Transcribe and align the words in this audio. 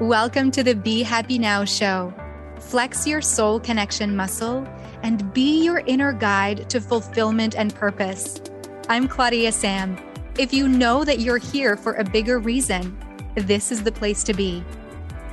Welcome 0.00 0.50
to 0.50 0.62
the 0.62 0.74
Be 0.74 1.02
Happy 1.02 1.38
Now 1.38 1.64
show. 1.64 2.12
Flex 2.60 3.06
your 3.06 3.22
soul 3.22 3.58
connection 3.58 4.14
muscle 4.14 4.68
and 5.02 5.32
be 5.32 5.64
your 5.64 5.78
inner 5.86 6.12
guide 6.12 6.68
to 6.68 6.82
fulfillment 6.82 7.56
and 7.56 7.74
purpose. 7.74 8.42
I'm 8.90 9.08
Claudia 9.08 9.52
Sam. 9.52 9.96
If 10.38 10.52
you 10.52 10.68
know 10.68 11.02
that 11.02 11.20
you're 11.20 11.38
here 11.38 11.78
for 11.78 11.94
a 11.94 12.04
bigger 12.04 12.38
reason, 12.38 12.94
this 13.36 13.72
is 13.72 13.82
the 13.82 13.90
place 13.90 14.22
to 14.24 14.34
be. 14.34 14.62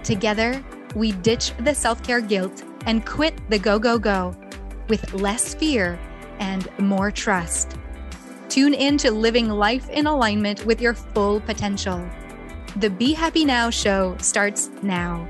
Together, 0.02 0.64
we 0.95 1.12
ditch 1.12 1.52
the 1.59 1.76
self 1.76 2.02
care 2.02 2.22
guilt 2.22 2.64
and 2.86 3.05
quit 3.05 3.38
the 3.50 3.59
go, 3.59 3.77
go, 3.77 4.00
go 4.00 4.34
with 4.88 5.14
less 5.14 5.54
fear 5.54 6.00
and 6.40 6.70
more 6.80 7.12
trust. 7.12 7.76
Tune 8.48 8.73
in 8.73 8.98
to 9.00 9.12
living 9.12 9.50
life 9.50 9.90
in 9.90 10.08
alignment 10.08 10.66
with 10.66 10.80
your 10.80 10.94
full 10.94 11.41
potential. 11.41 12.02
The 12.77 12.90
Be 12.90 13.13
Happy 13.13 13.45
Now 13.45 13.70
show 13.70 14.18
starts 14.18 14.72
now. 14.82 15.27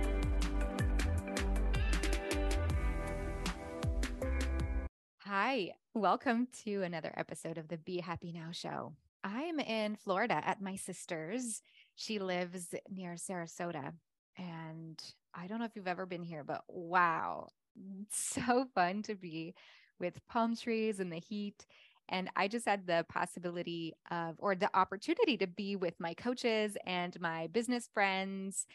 Hi, 5.20 5.72
welcome 5.94 6.48
to 6.64 6.84
another 6.84 7.14
episode 7.18 7.58
of 7.58 7.68
the 7.68 7.78
Be 7.78 8.00
Happy 8.00 8.32
Now 8.32 8.52
show. 8.54 8.94
I'm 9.26 9.60
in 9.60 9.98
Florida 9.98 10.42
at 10.46 10.62
my 10.62 10.78
sister's. 10.78 11.62
She 11.96 12.18
lives 12.18 12.74
near 12.90 13.16
Sarasota. 13.16 13.92
And 14.38 15.04
I 15.36 15.48
don't 15.48 15.60
know 15.60 15.66
if 15.66 15.76
you've 15.76 15.86
ever 15.86 16.06
been 16.06 16.24
here, 16.24 16.46
but 16.46 16.64
wow, 16.70 17.50
so 18.10 18.68
fun 18.74 19.04
to 19.04 19.16
be 19.16 19.54
with 20.00 20.26
palm 20.28 20.56
trees 20.56 21.02
and 21.02 21.12
the 21.12 21.20
heat 21.20 21.66
and 22.10 22.30
I 22.36 22.48
just 22.48 22.68
had 22.68 22.86
the 22.86 23.06
possibility 23.10 23.94
of, 24.12 24.36
or 24.38 24.56
the 24.56 24.70
opportunity 24.76 25.38
to 25.38 25.48
be 25.48 25.76
with 25.76 25.94
my 26.00 26.14
coaches 26.14 26.78
and 26.86 27.20
my 27.20 27.48
business 27.48 27.90
friends 27.94 28.66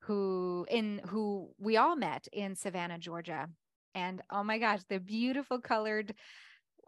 who 0.00 0.66
in 0.70 1.00
who 1.06 1.50
we 1.58 1.76
all 1.76 1.96
met 1.96 2.28
in 2.32 2.54
Savannah, 2.54 2.98
Georgia. 2.98 3.48
And 3.94 4.22
oh 4.30 4.44
my 4.44 4.58
gosh, 4.58 4.80
the 4.88 5.00
beautiful 5.00 5.60
colored 5.60 6.14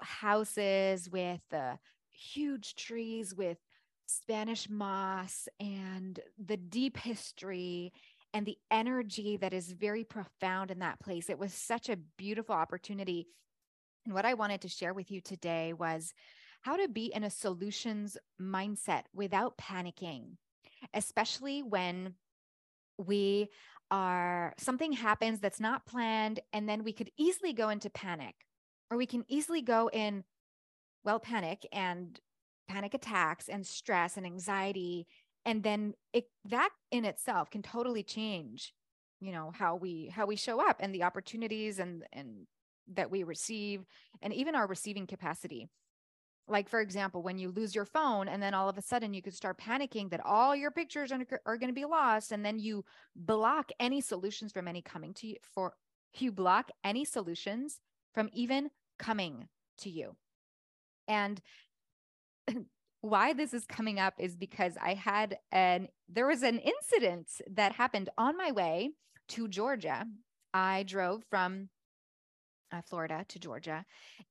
houses 0.00 1.10
with 1.10 1.40
the 1.50 1.78
huge 2.12 2.74
trees 2.76 3.34
with 3.34 3.58
Spanish 4.06 4.68
moss 4.68 5.48
and 5.58 6.18
the 6.44 6.56
deep 6.56 6.96
history 6.96 7.92
and 8.32 8.46
the 8.46 8.58
energy 8.70 9.36
that 9.38 9.52
is 9.52 9.72
very 9.72 10.04
profound 10.04 10.70
in 10.70 10.78
that 10.80 11.00
place. 11.00 11.28
It 11.28 11.38
was 11.38 11.52
such 11.52 11.88
a 11.88 11.98
beautiful 12.16 12.54
opportunity 12.54 13.26
and 14.04 14.14
what 14.14 14.24
I 14.24 14.34
wanted 14.34 14.62
to 14.62 14.68
share 14.68 14.94
with 14.94 15.10
you 15.10 15.20
today 15.20 15.72
was 15.72 16.12
how 16.62 16.76
to 16.76 16.88
be 16.88 17.06
in 17.14 17.24
a 17.24 17.30
solutions 17.30 18.16
mindset 18.40 19.02
without 19.14 19.56
panicking, 19.56 20.36
especially 20.94 21.62
when 21.62 22.14
we 22.98 23.48
are 23.90 24.54
something 24.58 24.92
happens 24.92 25.40
that's 25.40 25.60
not 25.60 25.86
planned 25.86 26.40
and 26.52 26.68
then 26.68 26.84
we 26.84 26.92
could 26.92 27.10
easily 27.16 27.52
go 27.52 27.70
into 27.70 27.90
panic 27.90 28.34
or 28.90 28.96
we 28.96 29.06
can 29.06 29.24
easily 29.26 29.62
go 29.62 29.90
in 29.92 30.22
well 31.04 31.18
panic 31.18 31.66
and 31.72 32.20
panic 32.68 32.94
attacks 32.94 33.48
and 33.48 33.66
stress 33.66 34.16
and 34.16 34.24
anxiety 34.24 35.08
and 35.44 35.64
then 35.64 35.92
it 36.12 36.26
that 36.44 36.70
in 36.92 37.04
itself 37.04 37.50
can 37.50 37.62
totally 37.62 38.04
change 38.04 38.72
you 39.20 39.32
know 39.32 39.50
how 39.56 39.74
we 39.74 40.08
how 40.14 40.24
we 40.24 40.36
show 40.36 40.60
up 40.60 40.76
and 40.78 40.94
the 40.94 41.02
opportunities 41.02 41.80
and 41.80 42.04
and 42.12 42.46
that 42.94 43.10
we 43.10 43.22
receive 43.22 43.84
and 44.22 44.32
even 44.32 44.54
our 44.54 44.66
receiving 44.66 45.06
capacity. 45.06 45.68
Like 46.48 46.68
for 46.68 46.80
example 46.80 47.22
when 47.22 47.38
you 47.38 47.50
lose 47.50 47.74
your 47.74 47.84
phone 47.84 48.28
and 48.28 48.42
then 48.42 48.54
all 48.54 48.68
of 48.68 48.76
a 48.76 48.82
sudden 48.82 49.14
you 49.14 49.22
could 49.22 49.34
start 49.34 49.58
panicking 49.58 50.10
that 50.10 50.24
all 50.24 50.56
your 50.56 50.70
pictures 50.70 51.12
are, 51.12 51.24
are 51.46 51.56
going 51.56 51.70
to 51.70 51.74
be 51.74 51.84
lost 51.84 52.32
and 52.32 52.44
then 52.44 52.58
you 52.58 52.84
block 53.14 53.70
any 53.78 54.00
solutions 54.00 54.52
from 54.52 54.66
any 54.66 54.82
coming 54.82 55.14
to 55.14 55.28
you 55.28 55.36
for 55.54 55.74
you 56.18 56.32
block 56.32 56.70
any 56.82 57.04
solutions 57.04 57.78
from 58.14 58.28
even 58.32 58.70
coming 58.98 59.48
to 59.78 59.90
you. 59.90 60.16
And 61.06 61.40
why 63.00 63.32
this 63.32 63.54
is 63.54 63.64
coming 63.64 63.98
up 63.98 64.12
is 64.18 64.36
because 64.36 64.74
i 64.82 64.92
had 64.92 65.38
an 65.52 65.88
there 66.08 66.26
was 66.26 66.42
an 66.42 66.58
incident 66.58 67.28
that 67.50 67.72
happened 67.72 68.10
on 68.18 68.36
my 68.36 68.52
way 68.52 68.90
to 69.28 69.48
georgia. 69.48 70.04
I 70.52 70.82
drove 70.82 71.22
from 71.30 71.68
uh, 72.72 72.82
Florida 72.82 73.24
to 73.28 73.38
Georgia. 73.38 73.84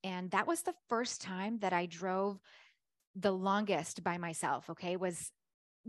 And 0.03 0.31
that 0.31 0.47
was 0.47 0.61
the 0.61 0.75
first 0.87 1.21
time 1.21 1.59
that 1.59 1.73
I 1.73 1.85
drove 1.85 2.39
the 3.15 3.31
longest 3.31 4.03
by 4.03 4.17
myself. 4.17 4.69
Okay. 4.69 4.95
Was 4.95 5.31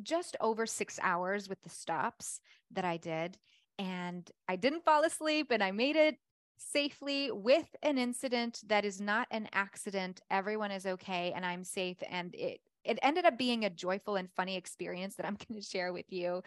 just 0.02 0.36
over 0.40 0.66
six 0.66 0.98
hours 1.02 1.48
with 1.48 1.60
the 1.62 1.70
stops 1.70 2.40
that 2.72 2.84
I 2.84 2.96
did. 2.96 3.36
And 3.78 4.30
I 4.48 4.56
didn't 4.56 4.84
fall 4.84 5.04
asleep 5.04 5.48
and 5.50 5.62
I 5.62 5.70
made 5.70 5.96
it 5.96 6.16
safely 6.58 7.30
with 7.30 7.66
an 7.82 7.96
incident 7.96 8.60
that 8.66 8.84
is 8.84 9.00
not 9.00 9.26
an 9.30 9.48
accident. 9.52 10.20
Everyone 10.30 10.70
is 10.70 10.86
okay 10.86 11.32
and 11.34 11.44
I'm 11.44 11.64
safe. 11.64 11.96
And 12.08 12.34
it, 12.34 12.60
it 12.84 12.98
ended 13.02 13.24
up 13.24 13.38
being 13.38 13.64
a 13.64 13.70
joyful 13.70 14.16
and 14.16 14.28
funny 14.36 14.56
experience 14.56 15.16
that 15.16 15.26
I'm 15.26 15.36
going 15.48 15.60
to 15.60 15.66
share 15.66 15.92
with 15.92 16.06
you. 16.10 16.42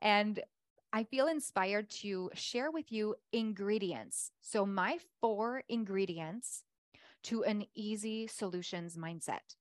And 0.00 0.40
I 0.94 1.02
feel 1.02 1.26
inspired 1.26 1.90
to 2.02 2.30
share 2.34 2.70
with 2.70 2.92
you 2.92 3.16
ingredients. 3.32 4.30
So, 4.42 4.64
my 4.64 4.98
four 5.20 5.64
ingredients 5.68 6.62
to 7.24 7.42
an 7.42 7.64
easy 7.74 8.28
solutions 8.28 8.96
mindset. 8.96 9.56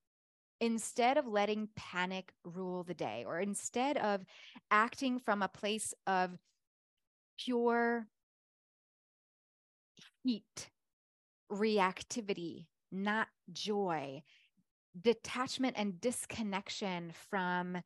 Instead 0.61 1.17
of 1.17 1.25
letting 1.25 1.69
panic 1.75 2.33
rule 2.45 2.83
the 2.83 2.93
day, 2.93 3.23
or 3.25 3.39
instead 3.39 3.97
of 3.97 4.21
acting 4.69 5.17
from 5.17 5.41
a 5.41 5.47
place 5.47 5.95
of 6.05 6.37
pure 7.39 8.05
heat, 10.23 10.69
reactivity, 11.51 12.67
not 12.91 13.27
joy, 13.51 14.21
detachment 15.01 15.73
and 15.79 15.99
disconnection 15.99 17.11
from 17.27 17.79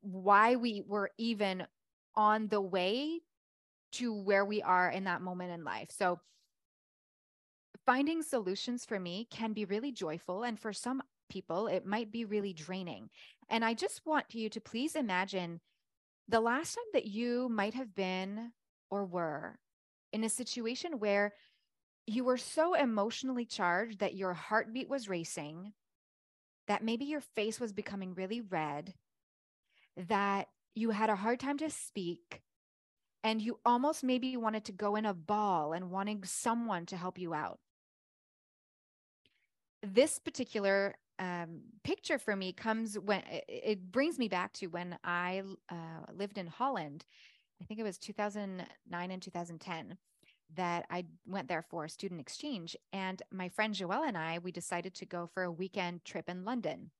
why 0.00 0.56
we 0.56 0.82
were 0.86 1.10
even 1.18 1.66
on 2.16 2.48
the 2.48 2.60
way 2.60 3.20
to 3.92 4.12
where 4.12 4.44
we 4.44 4.62
are 4.62 4.90
in 4.90 5.04
that 5.04 5.22
moment 5.22 5.52
in 5.52 5.64
life. 5.64 5.88
So, 5.90 6.20
finding 7.86 8.22
solutions 8.22 8.84
for 8.84 8.98
me 8.98 9.28
can 9.30 9.52
be 9.52 9.64
really 9.64 9.92
joyful. 9.92 10.42
And 10.42 10.58
for 10.58 10.72
some 10.72 11.02
people, 11.28 11.66
it 11.66 11.86
might 11.86 12.10
be 12.10 12.24
really 12.24 12.52
draining. 12.52 13.10
And 13.50 13.64
I 13.64 13.74
just 13.74 14.06
want 14.06 14.26
you 14.34 14.48
to 14.50 14.60
please 14.60 14.96
imagine 14.96 15.60
the 16.28 16.40
last 16.40 16.74
time 16.74 16.84
that 16.94 17.06
you 17.06 17.48
might 17.48 17.74
have 17.74 17.94
been 17.94 18.52
or 18.90 19.04
were 19.04 19.58
in 20.12 20.24
a 20.24 20.28
situation 20.28 20.98
where 20.98 21.34
you 22.06 22.24
were 22.24 22.36
so 22.36 22.74
emotionally 22.74 23.44
charged 23.44 24.00
that 24.00 24.14
your 24.14 24.32
heartbeat 24.34 24.88
was 24.88 25.08
racing, 25.08 25.72
that 26.68 26.84
maybe 26.84 27.04
your 27.04 27.20
face 27.20 27.60
was 27.60 27.72
becoming 27.72 28.14
really 28.14 28.40
red, 28.40 28.94
that 30.08 30.48
you 30.74 30.90
had 30.90 31.10
a 31.10 31.16
hard 31.16 31.40
time 31.40 31.58
to 31.58 31.70
speak 31.70 32.42
and 33.22 33.40
you 33.40 33.58
almost 33.64 34.04
maybe 34.04 34.36
wanted 34.36 34.64
to 34.66 34.72
go 34.72 34.96
in 34.96 35.06
a 35.06 35.14
ball 35.14 35.72
and 35.72 35.90
wanting 35.90 36.22
someone 36.24 36.84
to 36.86 36.96
help 36.96 37.18
you 37.18 37.32
out. 37.32 37.58
This 39.82 40.18
particular 40.18 40.94
um, 41.18 41.60
picture 41.84 42.18
for 42.18 42.34
me 42.34 42.52
comes 42.52 42.98
when 42.98 43.22
it 43.28 43.90
brings 43.92 44.18
me 44.18 44.28
back 44.28 44.52
to 44.54 44.66
when 44.66 44.98
I 45.04 45.42
uh, 45.70 46.12
lived 46.14 46.38
in 46.38 46.46
Holland. 46.46 47.04
I 47.62 47.64
think 47.64 47.80
it 47.80 47.84
was 47.84 47.98
2009 47.98 49.10
and 49.10 49.22
2010 49.22 49.96
that 50.56 50.86
I 50.90 51.04
went 51.26 51.48
there 51.48 51.62
for 51.62 51.84
a 51.84 51.88
student 51.88 52.20
exchange. 52.20 52.76
And 52.92 53.22
my 53.32 53.48
friend 53.48 53.74
Joelle 53.74 54.06
and 54.06 54.18
I, 54.18 54.38
we 54.38 54.52
decided 54.52 54.94
to 54.96 55.06
go 55.06 55.28
for 55.32 55.44
a 55.44 55.52
weekend 55.52 56.04
trip 56.04 56.28
in 56.28 56.44
London. 56.44 56.90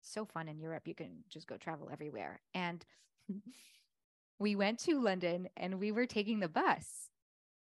So 0.00 0.24
fun 0.24 0.48
in 0.48 0.58
Europe. 0.58 0.86
You 0.86 0.94
can 0.94 1.24
just 1.28 1.46
go 1.46 1.56
travel 1.56 1.88
everywhere. 1.92 2.40
And 2.54 2.84
we 4.38 4.56
went 4.56 4.78
to 4.80 5.00
London 5.00 5.48
and 5.56 5.78
we 5.78 5.92
were 5.92 6.06
taking 6.06 6.40
the 6.40 6.48
bus 6.48 7.08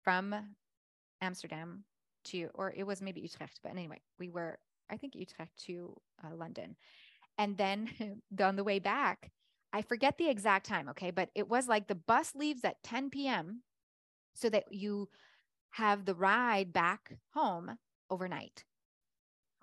from 0.04 0.36
Amsterdam 1.22 1.84
to, 2.26 2.50
or 2.54 2.74
it 2.76 2.84
was 2.84 3.02
maybe 3.02 3.22
Utrecht, 3.22 3.60
but 3.64 3.72
anyway, 3.72 4.02
we 4.20 4.30
were, 4.30 4.60
I 4.90 4.98
think, 4.98 5.16
Utrecht 5.16 5.58
to 5.66 5.96
uh, 6.24 6.36
London. 6.36 6.76
And 7.38 7.58
then 7.58 8.22
on 8.42 8.56
the 8.56 8.64
way 8.64 8.80
back, 8.80 9.32
I 9.74 9.82
forget 9.82 10.18
the 10.18 10.30
exact 10.30 10.66
time, 10.66 10.90
okay, 10.90 11.12
but 11.12 11.30
it 11.36 11.50
was 11.50 11.68
like 11.68 11.88
the 11.88 11.96
bus 11.96 12.34
leaves 12.36 12.64
at 12.64 12.82
10 12.84 13.10
p.m. 13.10 13.62
so 14.34 14.50
that 14.50 14.72
you 14.72 15.10
have 15.72 16.06
the 16.06 16.16
ride 16.16 16.72
back 16.72 17.18
home 17.34 17.78
overnight. 18.10 18.64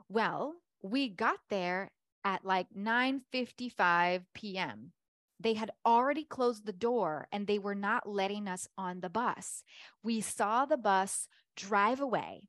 Well, 0.08 0.56
we 0.82 1.08
got 1.08 1.38
there 1.48 1.90
at 2.25 2.44
like 2.44 2.66
9:55 2.76 4.25
p.m 4.34 4.93
they 5.42 5.54
had 5.54 5.70
already 5.84 6.24
closed 6.24 6.66
the 6.66 6.72
door 6.72 7.28
and 7.32 7.46
they 7.46 7.58
were 7.58 7.74
not 7.74 8.08
letting 8.08 8.48
us 8.48 8.68
on 8.78 9.00
the 9.00 9.10
bus. 9.10 9.62
We 10.02 10.20
saw 10.20 10.64
the 10.64 10.76
bus 10.76 11.28
drive 11.56 12.00
away. 12.00 12.48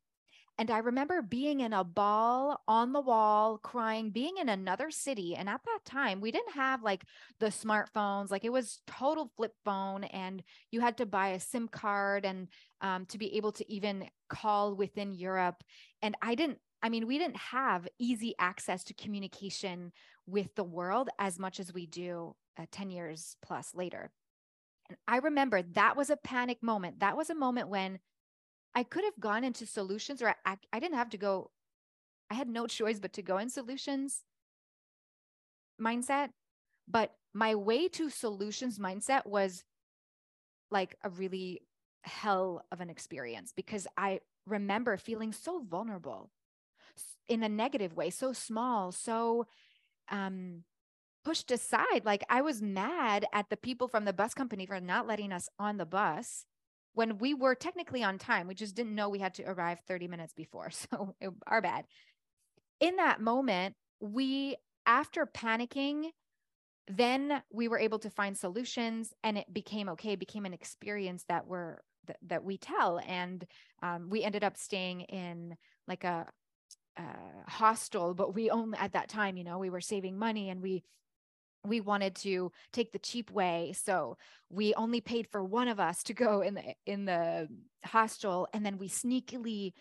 And 0.56 0.70
I 0.70 0.78
remember 0.78 1.20
being 1.20 1.60
in 1.60 1.72
a 1.72 1.82
ball 1.82 2.62
on 2.68 2.92
the 2.92 3.00
wall, 3.00 3.58
crying, 3.58 4.10
being 4.10 4.36
in 4.38 4.48
another 4.48 4.88
city. 4.90 5.34
And 5.34 5.48
at 5.48 5.60
that 5.64 5.80
time, 5.84 6.20
we 6.20 6.30
didn't 6.30 6.54
have 6.54 6.80
like 6.80 7.04
the 7.40 7.46
smartphones, 7.46 8.30
like 8.30 8.44
it 8.44 8.52
was 8.52 8.80
total 8.86 9.32
flip 9.36 9.52
phone, 9.64 10.04
and 10.04 10.44
you 10.70 10.80
had 10.80 10.96
to 10.98 11.06
buy 11.06 11.30
a 11.30 11.40
SIM 11.40 11.66
card 11.66 12.24
and 12.24 12.46
um, 12.80 13.04
to 13.06 13.18
be 13.18 13.36
able 13.36 13.50
to 13.52 13.72
even 13.72 14.08
call 14.28 14.76
within 14.76 15.12
Europe. 15.12 15.64
And 16.02 16.16
I 16.22 16.36
didn't, 16.36 16.58
I 16.84 16.88
mean, 16.88 17.08
we 17.08 17.18
didn't 17.18 17.38
have 17.38 17.88
easy 17.98 18.34
access 18.38 18.84
to 18.84 18.94
communication 18.94 19.90
with 20.24 20.54
the 20.54 20.64
world 20.64 21.08
as 21.18 21.36
much 21.36 21.58
as 21.58 21.74
we 21.74 21.86
do 21.86 22.36
uh, 22.58 22.66
10 22.70 22.90
years 22.90 23.36
plus 23.42 23.74
later. 23.74 24.10
And 24.88 24.98
I 25.08 25.18
remember 25.18 25.62
that 25.62 25.96
was 25.96 26.10
a 26.10 26.16
panic 26.16 26.62
moment. 26.62 27.00
That 27.00 27.16
was 27.16 27.30
a 27.30 27.34
moment 27.34 27.68
when 27.68 27.98
I 28.74 28.82
could 28.82 29.04
have 29.04 29.18
gone 29.20 29.44
into 29.44 29.66
solutions 29.66 30.20
or 30.22 30.34
I, 30.44 30.56
I 30.72 30.80
didn't 30.80 30.96
have 30.96 31.10
to 31.10 31.18
go. 31.18 31.50
I 32.30 32.34
had 32.34 32.48
no 32.48 32.66
choice 32.78 32.98
but 33.00 33.12
to 33.14 33.22
go 33.22 33.38
in 33.38 33.48
solutions 33.48 34.22
mindset. 35.80 36.30
But 36.86 37.12
my 37.32 37.54
way 37.54 37.88
to 37.88 38.10
solutions 38.10 38.78
mindset 38.78 39.26
was 39.26 39.64
like 40.70 40.96
a 41.02 41.10
really 41.10 41.62
hell 42.02 42.64
of 42.70 42.80
an 42.80 42.90
experience 42.90 43.52
because 43.54 43.86
I 43.96 44.20
remember 44.46 44.96
feeling 44.96 45.32
so 45.32 45.60
vulnerable 45.60 46.30
in 47.28 47.42
a 47.42 47.48
negative 47.48 47.96
way, 47.96 48.10
so 48.10 48.32
small, 48.32 48.92
so 48.92 49.46
um 50.10 50.64
pushed 51.24 51.50
aside. 51.50 52.04
Like 52.04 52.24
I 52.28 52.42
was 52.42 52.62
mad 52.62 53.26
at 53.32 53.48
the 53.50 53.56
people 53.56 53.88
from 53.88 54.04
the 54.04 54.12
bus 54.12 54.34
company 54.34 54.66
for 54.66 54.80
not 54.80 55.06
letting 55.06 55.32
us 55.32 55.48
on 55.58 55.76
the 55.76 55.86
bus 55.86 56.44
when 56.92 57.18
we 57.18 57.34
were 57.34 57.54
technically 57.54 58.02
on 58.02 58.18
time. 58.18 58.46
We 58.46 58.54
just 58.54 58.74
didn't 58.74 58.94
know 58.94 59.08
we 59.08 59.18
had 59.18 59.34
to 59.34 59.44
arrive 59.44 59.80
30 59.86 60.08
minutes 60.08 60.32
before. 60.32 60.70
So 60.90 61.14
it, 61.20 61.30
our 61.46 61.60
bad. 61.60 61.84
In 62.80 62.96
that 62.96 63.20
moment, 63.20 63.74
we, 64.00 64.56
after 64.86 65.26
panicking, 65.26 66.10
then 66.88 67.42
we 67.50 67.68
were 67.68 67.78
able 67.78 67.98
to 68.00 68.10
find 68.10 68.36
solutions 68.36 69.12
and 69.22 69.38
it 69.38 69.52
became 69.52 69.88
okay, 69.90 70.12
it 70.12 70.18
became 70.18 70.44
an 70.44 70.52
experience 70.52 71.24
that 71.28 71.46
we're, 71.46 71.78
that, 72.06 72.18
that 72.26 72.44
we 72.44 72.58
tell. 72.58 73.00
And 73.06 73.44
um, 73.82 74.08
we 74.10 74.22
ended 74.22 74.44
up 74.44 74.56
staying 74.56 75.02
in 75.02 75.56
like 75.88 76.04
a, 76.04 76.26
a 76.98 77.04
hostel, 77.48 78.12
but 78.14 78.34
we 78.34 78.50
only 78.50 78.78
at 78.78 78.92
that 78.92 79.08
time, 79.08 79.36
you 79.36 79.44
know, 79.44 79.58
we 79.58 79.70
were 79.70 79.80
saving 79.80 80.18
money 80.18 80.50
and 80.50 80.60
we 80.60 80.84
we 81.64 81.80
wanted 81.80 82.14
to 82.14 82.52
take 82.72 82.92
the 82.92 82.98
cheap 82.98 83.30
way 83.30 83.74
so 83.74 84.16
we 84.50 84.74
only 84.74 85.00
paid 85.00 85.26
for 85.26 85.42
one 85.42 85.68
of 85.68 85.80
us 85.80 86.02
to 86.02 86.14
go 86.14 86.40
in 86.40 86.54
the 86.54 86.74
in 86.86 87.04
the 87.04 87.48
hostel 87.84 88.48
and 88.52 88.64
then 88.64 88.78
we 88.78 88.88
sneakily 88.88 89.72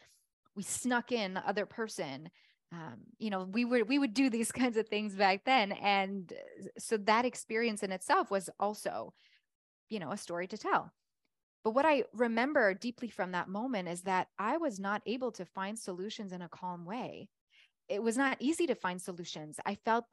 we 0.56 0.64
snuck 0.64 1.12
in 1.12 1.34
the 1.34 1.48
other 1.48 1.66
person. 1.66 2.30
Um, 2.72 3.02
you 3.20 3.30
know 3.30 3.44
we 3.44 3.66
would 3.66 3.88
we 3.88 4.00
would 4.00 4.16
do 4.16 4.32
these 4.32 4.52
kinds 4.62 4.78
of 4.78 4.88
things 4.88 5.14
back 5.14 5.46
then 5.46 5.74
and 5.74 6.34
so 6.80 6.98
that 6.98 7.24
experience 7.24 7.84
in 7.84 7.92
itself 7.92 8.32
was 8.32 8.50
also 8.60 9.14
you 9.90 10.00
know 10.00 10.12
a 10.12 10.18
story 10.18 10.48
to 10.48 10.58
tell. 10.58 10.92
But 11.64 11.76
what 11.76 11.86
i 11.86 12.04
remember 12.14 12.74
deeply 12.74 13.10
from 13.10 13.34
that 13.34 13.48
moment 13.48 13.90
is 13.90 14.02
that 14.02 14.28
i 14.40 14.58
was 14.58 14.80
not 14.80 15.04
able 15.06 15.32
to 15.34 15.46
find 15.46 15.78
solutions 15.78 16.32
in 16.32 16.42
a 16.42 16.50
calm 16.50 16.84
way. 16.84 17.30
It 17.90 18.02
was 18.02 18.18
not 18.18 18.38
easy 18.40 18.66
to 18.66 18.76
find 18.76 19.00
solutions. 19.00 19.60
I 19.68 19.76
felt 19.76 20.06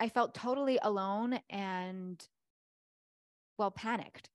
I 0.00 0.08
felt 0.08 0.34
totally 0.34 0.78
alone 0.80 1.40
and 1.50 2.24
well 3.58 3.70
panicked. 3.70 4.30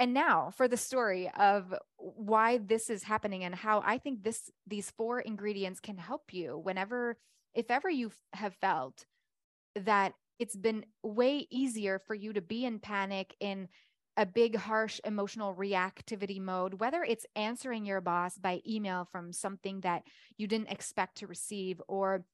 And 0.00 0.14
now 0.14 0.50
for 0.56 0.68
the 0.68 0.76
story 0.76 1.30
of 1.38 1.74
why 1.96 2.58
this 2.58 2.88
is 2.88 3.02
happening 3.02 3.44
and 3.44 3.54
how 3.54 3.82
I 3.84 3.98
think 3.98 4.22
this 4.22 4.50
these 4.66 4.90
four 4.92 5.20
ingredients 5.20 5.80
can 5.80 5.98
help 5.98 6.32
you 6.32 6.56
whenever 6.56 7.18
if 7.54 7.70
ever 7.70 7.90
you 7.90 8.12
have 8.32 8.54
felt 8.54 9.04
that 9.74 10.14
it's 10.38 10.54
been 10.54 10.84
way 11.02 11.48
easier 11.50 11.98
for 11.98 12.14
you 12.14 12.32
to 12.32 12.40
be 12.40 12.64
in 12.64 12.78
panic 12.78 13.34
in 13.40 13.68
a 14.16 14.24
big 14.24 14.56
harsh 14.56 15.00
emotional 15.04 15.54
reactivity 15.54 16.40
mode 16.40 16.74
whether 16.74 17.02
it's 17.02 17.26
answering 17.34 17.84
your 17.84 18.00
boss 18.00 18.38
by 18.38 18.60
email 18.68 19.04
from 19.10 19.32
something 19.32 19.80
that 19.80 20.02
you 20.36 20.46
didn't 20.46 20.70
expect 20.70 21.18
to 21.18 21.26
receive 21.26 21.82
or 21.88 22.24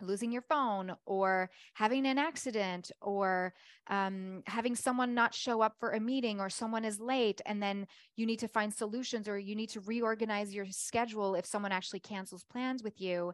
losing 0.00 0.32
your 0.32 0.42
phone 0.42 0.94
or 1.06 1.50
having 1.74 2.06
an 2.06 2.18
accident 2.18 2.90
or 3.00 3.54
um, 3.88 4.42
having 4.46 4.74
someone 4.74 5.14
not 5.14 5.34
show 5.34 5.60
up 5.60 5.74
for 5.78 5.92
a 5.92 6.00
meeting 6.00 6.40
or 6.40 6.50
someone 6.50 6.84
is 6.84 7.00
late 7.00 7.40
and 7.46 7.62
then 7.62 7.86
you 8.16 8.26
need 8.26 8.38
to 8.38 8.48
find 8.48 8.72
solutions 8.72 9.28
or 9.28 9.38
you 9.38 9.54
need 9.54 9.70
to 9.70 9.80
reorganize 9.80 10.54
your 10.54 10.66
schedule 10.70 11.34
if 11.34 11.46
someone 11.46 11.72
actually 11.72 12.00
cancels 12.00 12.44
plans 12.44 12.82
with 12.82 13.00
you. 13.00 13.32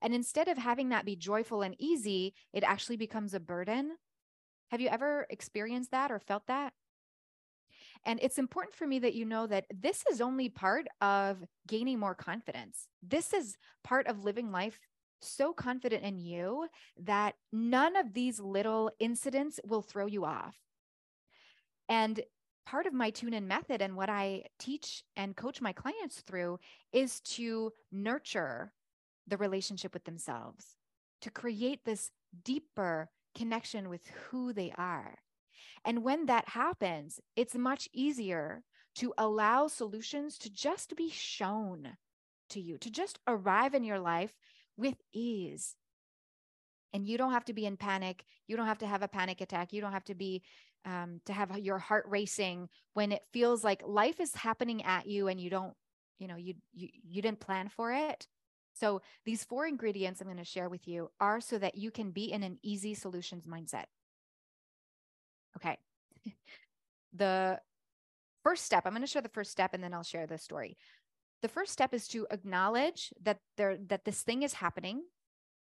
And 0.00 0.14
instead 0.14 0.48
of 0.48 0.58
having 0.58 0.90
that 0.90 1.04
be 1.04 1.16
joyful 1.16 1.62
and 1.62 1.74
easy 1.78 2.34
it 2.52 2.64
actually 2.64 2.96
becomes 2.96 3.34
a 3.34 3.40
burden. 3.40 3.92
Have 4.70 4.80
you 4.80 4.88
ever 4.88 5.26
experienced 5.30 5.90
that 5.92 6.10
or 6.10 6.18
felt 6.18 6.46
that? 6.46 6.72
And 8.04 8.18
it's 8.22 8.38
important 8.38 8.74
for 8.74 8.86
me 8.86 8.98
that 9.00 9.14
you 9.14 9.24
know 9.24 9.46
that 9.46 9.66
this 9.70 10.04
is 10.10 10.20
only 10.20 10.48
part 10.48 10.86
of 11.00 11.44
gaining 11.66 11.98
more 11.98 12.14
confidence. 12.14 12.86
This 13.02 13.32
is 13.32 13.56
part 13.84 14.06
of 14.06 14.24
living 14.24 14.50
life 14.50 14.78
so 15.20 15.52
confident 15.52 16.04
in 16.04 16.18
you 16.20 16.68
that 17.04 17.34
none 17.52 17.96
of 17.96 18.12
these 18.12 18.40
little 18.40 18.90
incidents 18.98 19.60
will 19.66 19.82
throw 19.82 20.06
you 20.06 20.24
off. 20.24 20.56
And 21.88 22.20
part 22.66 22.86
of 22.86 22.92
my 22.92 23.10
tune 23.10 23.32
in 23.32 23.48
method 23.48 23.80
and 23.80 23.96
what 23.96 24.10
I 24.10 24.44
teach 24.58 25.02
and 25.16 25.36
coach 25.36 25.60
my 25.60 25.72
clients 25.72 26.20
through 26.20 26.58
is 26.92 27.20
to 27.20 27.72
nurture 27.90 28.72
the 29.26 29.36
relationship 29.36 29.94
with 29.94 30.04
themselves, 30.04 30.76
to 31.22 31.30
create 31.30 31.80
this 31.84 32.10
deeper 32.44 33.08
connection 33.34 33.88
with 33.88 34.06
who 34.08 34.52
they 34.52 34.72
are. 34.76 35.16
And 35.84 36.02
when 36.02 36.26
that 36.26 36.48
happens, 36.48 37.20
it's 37.36 37.54
much 37.54 37.88
easier 37.92 38.64
to 38.96 39.14
allow 39.16 39.68
solutions 39.68 40.36
to 40.38 40.50
just 40.50 40.96
be 40.96 41.08
shown 41.08 41.96
to 42.50 42.60
you, 42.60 42.78
to 42.78 42.90
just 42.90 43.18
arrive 43.26 43.74
in 43.74 43.84
your 43.84 43.98
life 44.00 44.34
with 44.78 44.96
ease. 45.12 45.74
And 46.94 47.06
you 47.06 47.18
don't 47.18 47.32
have 47.32 47.44
to 47.46 47.52
be 47.52 47.66
in 47.66 47.76
panic. 47.76 48.24
You 48.46 48.56
don't 48.56 48.66
have 48.66 48.78
to 48.78 48.86
have 48.86 49.02
a 49.02 49.08
panic 49.08 49.42
attack. 49.42 49.72
You 49.74 49.82
don't 49.82 49.92
have 49.92 50.04
to 50.04 50.14
be 50.14 50.42
um, 50.86 51.20
to 51.26 51.34
have 51.34 51.58
your 51.58 51.78
heart 51.78 52.06
racing 52.08 52.70
when 52.94 53.12
it 53.12 53.22
feels 53.32 53.62
like 53.62 53.82
life 53.84 54.20
is 54.20 54.34
happening 54.34 54.82
at 54.84 55.06
you 55.06 55.28
and 55.28 55.38
you 55.38 55.50
don't, 55.50 55.74
you 56.18 56.28
know, 56.28 56.36
you 56.36 56.54
you 56.72 56.88
you 57.06 57.20
didn't 57.20 57.40
plan 57.40 57.68
for 57.68 57.92
it. 57.92 58.26
So 58.72 59.02
these 59.26 59.44
four 59.44 59.66
ingredients 59.66 60.20
I'm 60.20 60.28
going 60.28 60.38
to 60.38 60.44
share 60.44 60.68
with 60.68 60.88
you 60.88 61.10
are 61.20 61.40
so 61.40 61.58
that 61.58 61.76
you 61.76 61.90
can 61.90 62.10
be 62.12 62.32
in 62.32 62.42
an 62.42 62.58
easy 62.62 62.94
solutions 62.94 63.44
mindset. 63.44 63.84
Okay. 65.56 65.76
the 67.12 67.60
first 68.44 68.64
step, 68.64 68.86
I'm 68.86 68.92
going 68.92 69.02
to 69.02 69.08
share 69.08 69.22
the 69.22 69.28
first 69.28 69.50
step 69.50 69.74
and 69.74 69.82
then 69.82 69.92
I'll 69.92 70.02
share 70.02 70.26
the 70.26 70.38
story 70.38 70.76
the 71.42 71.48
first 71.48 71.72
step 71.72 71.94
is 71.94 72.08
to 72.08 72.26
acknowledge 72.30 73.12
that 73.22 73.38
there 73.56 73.78
that 73.88 74.04
this 74.04 74.22
thing 74.22 74.42
is 74.42 74.54
happening 74.54 75.02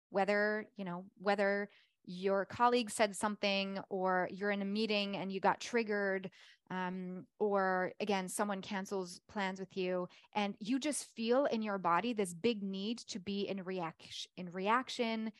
whether 0.09 0.65
you 0.77 0.85
know 0.85 1.05
whether 1.17 1.69
your 2.05 2.45
colleague 2.45 2.89
said 2.89 3.15
something 3.15 3.77
or 3.89 4.27
you're 4.31 4.51
in 4.51 4.61
a 4.61 4.65
meeting 4.65 5.15
and 5.17 5.31
you 5.31 5.39
got 5.39 5.59
triggered 5.59 6.29
um, 6.71 7.25
or 7.39 7.91
again 7.99 8.27
someone 8.27 8.61
cancels 8.61 9.21
plans 9.29 9.59
with 9.59 9.75
you 9.75 10.07
and 10.33 10.55
you 10.59 10.79
just 10.79 11.05
feel 11.15 11.45
in 11.45 11.61
your 11.61 11.77
body 11.77 12.13
this 12.13 12.33
big 12.33 12.63
need 12.63 12.97
to 12.99 13.19
be 13.19 13.47
in 13.47 13.63
reaction 13.63 14.31
in 14.37 14.51
reaction 14.51 15.31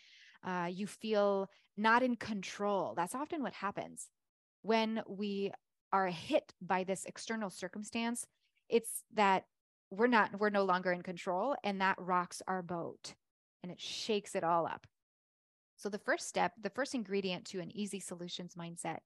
uh, 0.46 0.70
you 0.72 0.88
feel 0.88 1.50
not 1.76 2.04
in 2.04 2.16
control. 2.16 2.94
That's 2.96 3.16
often 3.16 3.42
what 3.42 3.54
happens. 3.54 4.08
When 4.62 5.02
we 5.08 5.52
are 5.92 6.08
hit 6.08 6.54
by 6.62 6.84
this 6.84 7.06
external 7.06 7.50
circumstance 7.50 8.26
it's 8.70 9.04
that 9.16 9.46
we're 9.92 10.08
not 10.08 10.40
we're 10.40 10.50
no 10.50 10.64
longer 10.64 10.92
in 10.92 11.02
control 11.02 11.56
and 11.64 11.82
that 11.82 11.96
rocks 12.00 12.42
our 12.48 12.62
boat 12.62 13.16
and 13.64 13.72
it 13.72 13.80
shakes 13.80 14.36
it 14.36 14.44
all 14.44 14.66
up. 14.66 14.88
So 15.78 15.90
the 15.90 15.98
first 15.98 16.28
step 16.28 16.54
the 16.62 16.70
first 16.70 16.94
ingredient 16.94 17.46
to 17.46 17.60
an 17.60 17.76
easy 17.76 18.00
solutions 18.00 18.56
mindset 18.56 19.00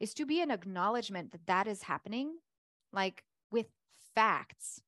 is 0.00 0.14
to 0.14 0.26
be 0.26 0.40
an 0.40 0.50
acknowledgement 0.50 1.32
that 1.32 1.46
that 1.46 1.66
is 1.66 1.82
happening 1.82 2.38
like 2.92 3.24
with 3.50 3.66
facts 4.14 4.80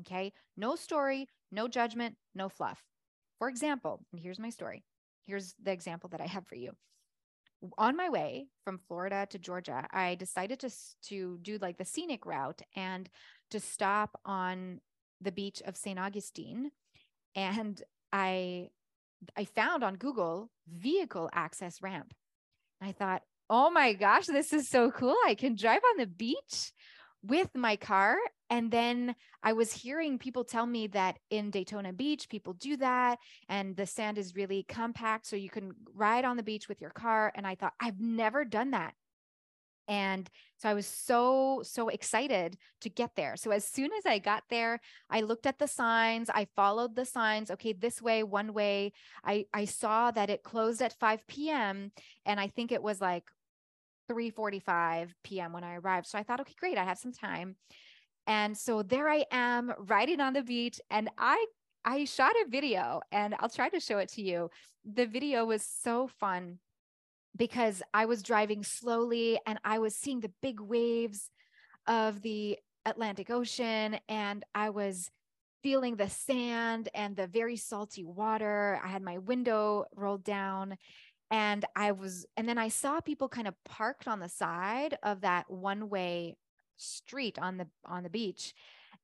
okay? 0.00 0.32
No 0.56 0.76
story 0.76 1.28
no 1.52 1.68
judgment 1.68 2.16
no 2.34 2.48
fluff. 2.48 2.82
For 3.38 3.48
example 3.48 4.00
and 4.12 4.20
here's 4.20 4.38
my 4.38 4.50
story. 4.50 4.84
Here's 5.26 5.54
the 5.62 5.70
example 5.70 6.08
that 6.10 6.20
i 6.20 6.26
have 6.26 6.46
for 6.46 6.56
you 6.56 6.72
on 7.76 7.96
my 7.96 8.08
way 8.08 8.46
from 8.64 8.78
Florida 8.88 9.26
to 9.30 9.38
Georgia, 9.38 9.86
I 9.92 10.14
decided 10.14 10.60
to 10.60 10.70
to 11.08 11.38
do 11.42 11.58
like 11.58 11.78
the 11.78 11.84
scenic 11.84 12.26
route 12.26 12.62
and 12.74 13.08
to 13.50 13.60
stop 13.60 14.18
on 14.24 14.80
the 15.20 15.32
beach 15.32 15.62
of 15.66 15.76
St. 15.76 15.98
Augustine. 15.98 16.70
And 17.34 17.82
I 18.12 18.70
I 19.36 19.44
found 19.44 19.84
on 19.84 19.96
Google 19.96 20.50
vehicle 20.68 21.28
access 21.32 21.82
ramp. 21.82 22.14
I 22.80 22.92
thought, 22.92 23.22
oh 23.50 23.70
my 23.70 23.92
gosh, 23.92 24.26
this 24.26 24.52
is 24.52 24.68
so 24.68 24.90
cool. 24.90 25.16
I 25.26 25.34
can 25.34 25.54
drive 25.54 25.82
on 25.90 25.98
the 25.98 26.06
beach 26.06 26.72
with 27.22 27.50
my 27.54 27.76
car 27.76 28.16
And 28.52 28.70
then 28.70 29.14
I 29.44 29.52
was 29.52 29.72
hearing 29.72 30.18
people 30.18 30.44
tell 30.44 30.66
me 30.66 30.88
that 30.88 31.18
in 31.30 31.50
Daytona 31.50 31.92
Beach, 31.92 32.28
people 32.28 32.52
do 32.54 32.76
that. 32.78 33.18
And 33.48 33.76
the 33.76 33.86
sand 33.86 34.18
is 34.18 34.34
really 34.34 34.64
compact. 34.64 35.26
So 35.26 35.36
you 35.36 35.48
can 35.48 35.72
ride 35.94 36.24
on 36.24 36.36
the 36.36 36.42
beach 36.42 36.68
with 36.68 36.80
your 36.80 36.90
car. 36.90 37.32
And 37.36 37.46
I 37.46 37.54
thought, 37.54 37.74
I've 37.80 38.00
never 38.00 38.44
done 38.44 38.72
that. 38.72 38.94
And 39.88 40.30
so 40.56 40.68
I 40.68 40.74
was 40.74 40.86
so, 40.86 41.62
so 41.64 41.88
excited 41.88 42.56
to 42.82 42.88
get 42.88 43.16
there. 43.16 43.36
So 43.36 43.50
as 43.50 43.64
soon 43.64 43.90
as 43.98 44.06
I 44.06 44.20
got 44.20 44.44
there, 44.48 44.80
I 45.08 45.22
looked 45.22 45.46
at 45.46 45.58
the 45.58 45.66
signs, 45.66 46.30
I 46.30 46.46
followed 46.54 46.94
the 46.94 47.04
signs. 47.04 47.50
Okay, 47.50 47.72
this 47.72 48.00
way, 48.00 48.22
one 48.22 48.52
way. 48.52 48.92
I, 49.24 49.46
I 49.52 49.64
saw 49.64 50.12
that 50.12 50.30
it 50.30 50.44
closed 50.44 50.80
at 50.80 50.98
5 51.00 51.26
p.m. 51.26 51.90
And 52.24 52.38
I 52.38 52.46
think 52.46 52.70
it 52.70 52.82
was 52.82 53.00
like 53.00 53.24
3:45 54.10 55.10
p.m. 55.22 55.52
when 55.52 55.64
I 55.64 55.76
arrived. 55.76 56.06
So 56.06 56.18
I 56.18 56.22
thought, 56.22 56.40
okay, 56.40 56.54
great, 56.58 56.78
I 56.78 56.84
have 56.84 56.98
some 56.98 57.12
time. 57.12 57.56
And 58.26 58.56
so 58.56 58.82
there 58.82 59.08
I 59.08 59.24
am 59.30 59.72
riding 59.78 60.20
on 60.20 60.32
the 60.32 60.42
beach 60.42 60.80
and 60.90 61.08
I 61.18 61.44
I 61.84 62.04
shot 62.04 62.32
a 62.44 62.48
video 62.48 63.00
and 63.10 63.34
I'll 63.38 63.48
try 63.48 63.70
to 63.70 63.80
show 63.80 63.98
it 63.98 64.10
to 64.10 64.22
you. 64.22 64.50
The 64.84 65.06
video 65.06 65.46
was 65.46 65.62
so 65.62 66.08
fun 66.20 66.58
because 67.36 67.82
I 67.94 68.04
was 68.04 68.22
driving 68.22 68.62
slowly 68.62 69.40
and 69.46 69.58
I 69.64 69.78
was 69.78 69.96
seeing 69.96 70.20
the 70.20 70.32
big 70.42 70.60
waves 70.60 71.30
of 71.86 72.20
the 72.20 72.58
Atlantic 72.84 73.30
Ocean 73.30 73.98
and 74.08 74.44
I 74.54 74.70
was 74.70 75.10
feeling 75.62 75.96
the 75.96 76.08
sand 76.08 76.88
and 76.94 77.16
the 77.16 77.26
very 77.26 77.56
salty 77.56 78.04
water. 78.04 78.80
I 78.84 78.88
had 78.88 79.02
my 79.02 79.18
window 79.18 79.84
rolled 79.94 80.24
down 80.24 80.76
and 81.30 81.64
I 81.76 81.92
was 81.92 82.26
and 82.36 82.48
then 82.48 82.58
I 82.58 82.68
saw 82.68 83.00
people 83.00 83.28
kind 83.28 83.48
of 83.48 83.54
parked 83.64 84.08
on 84.08 84.20
the 84.20 84.28
side 84.28 84.96
of 85.02 85.20
that 85.22 85.50
one-way 85.50 86.36
street 86.76 87.38
on 87.38 87.56
the 87.58 87.66
on 87.84 88.02
the 88.02 88.10
beach 88.10 88.54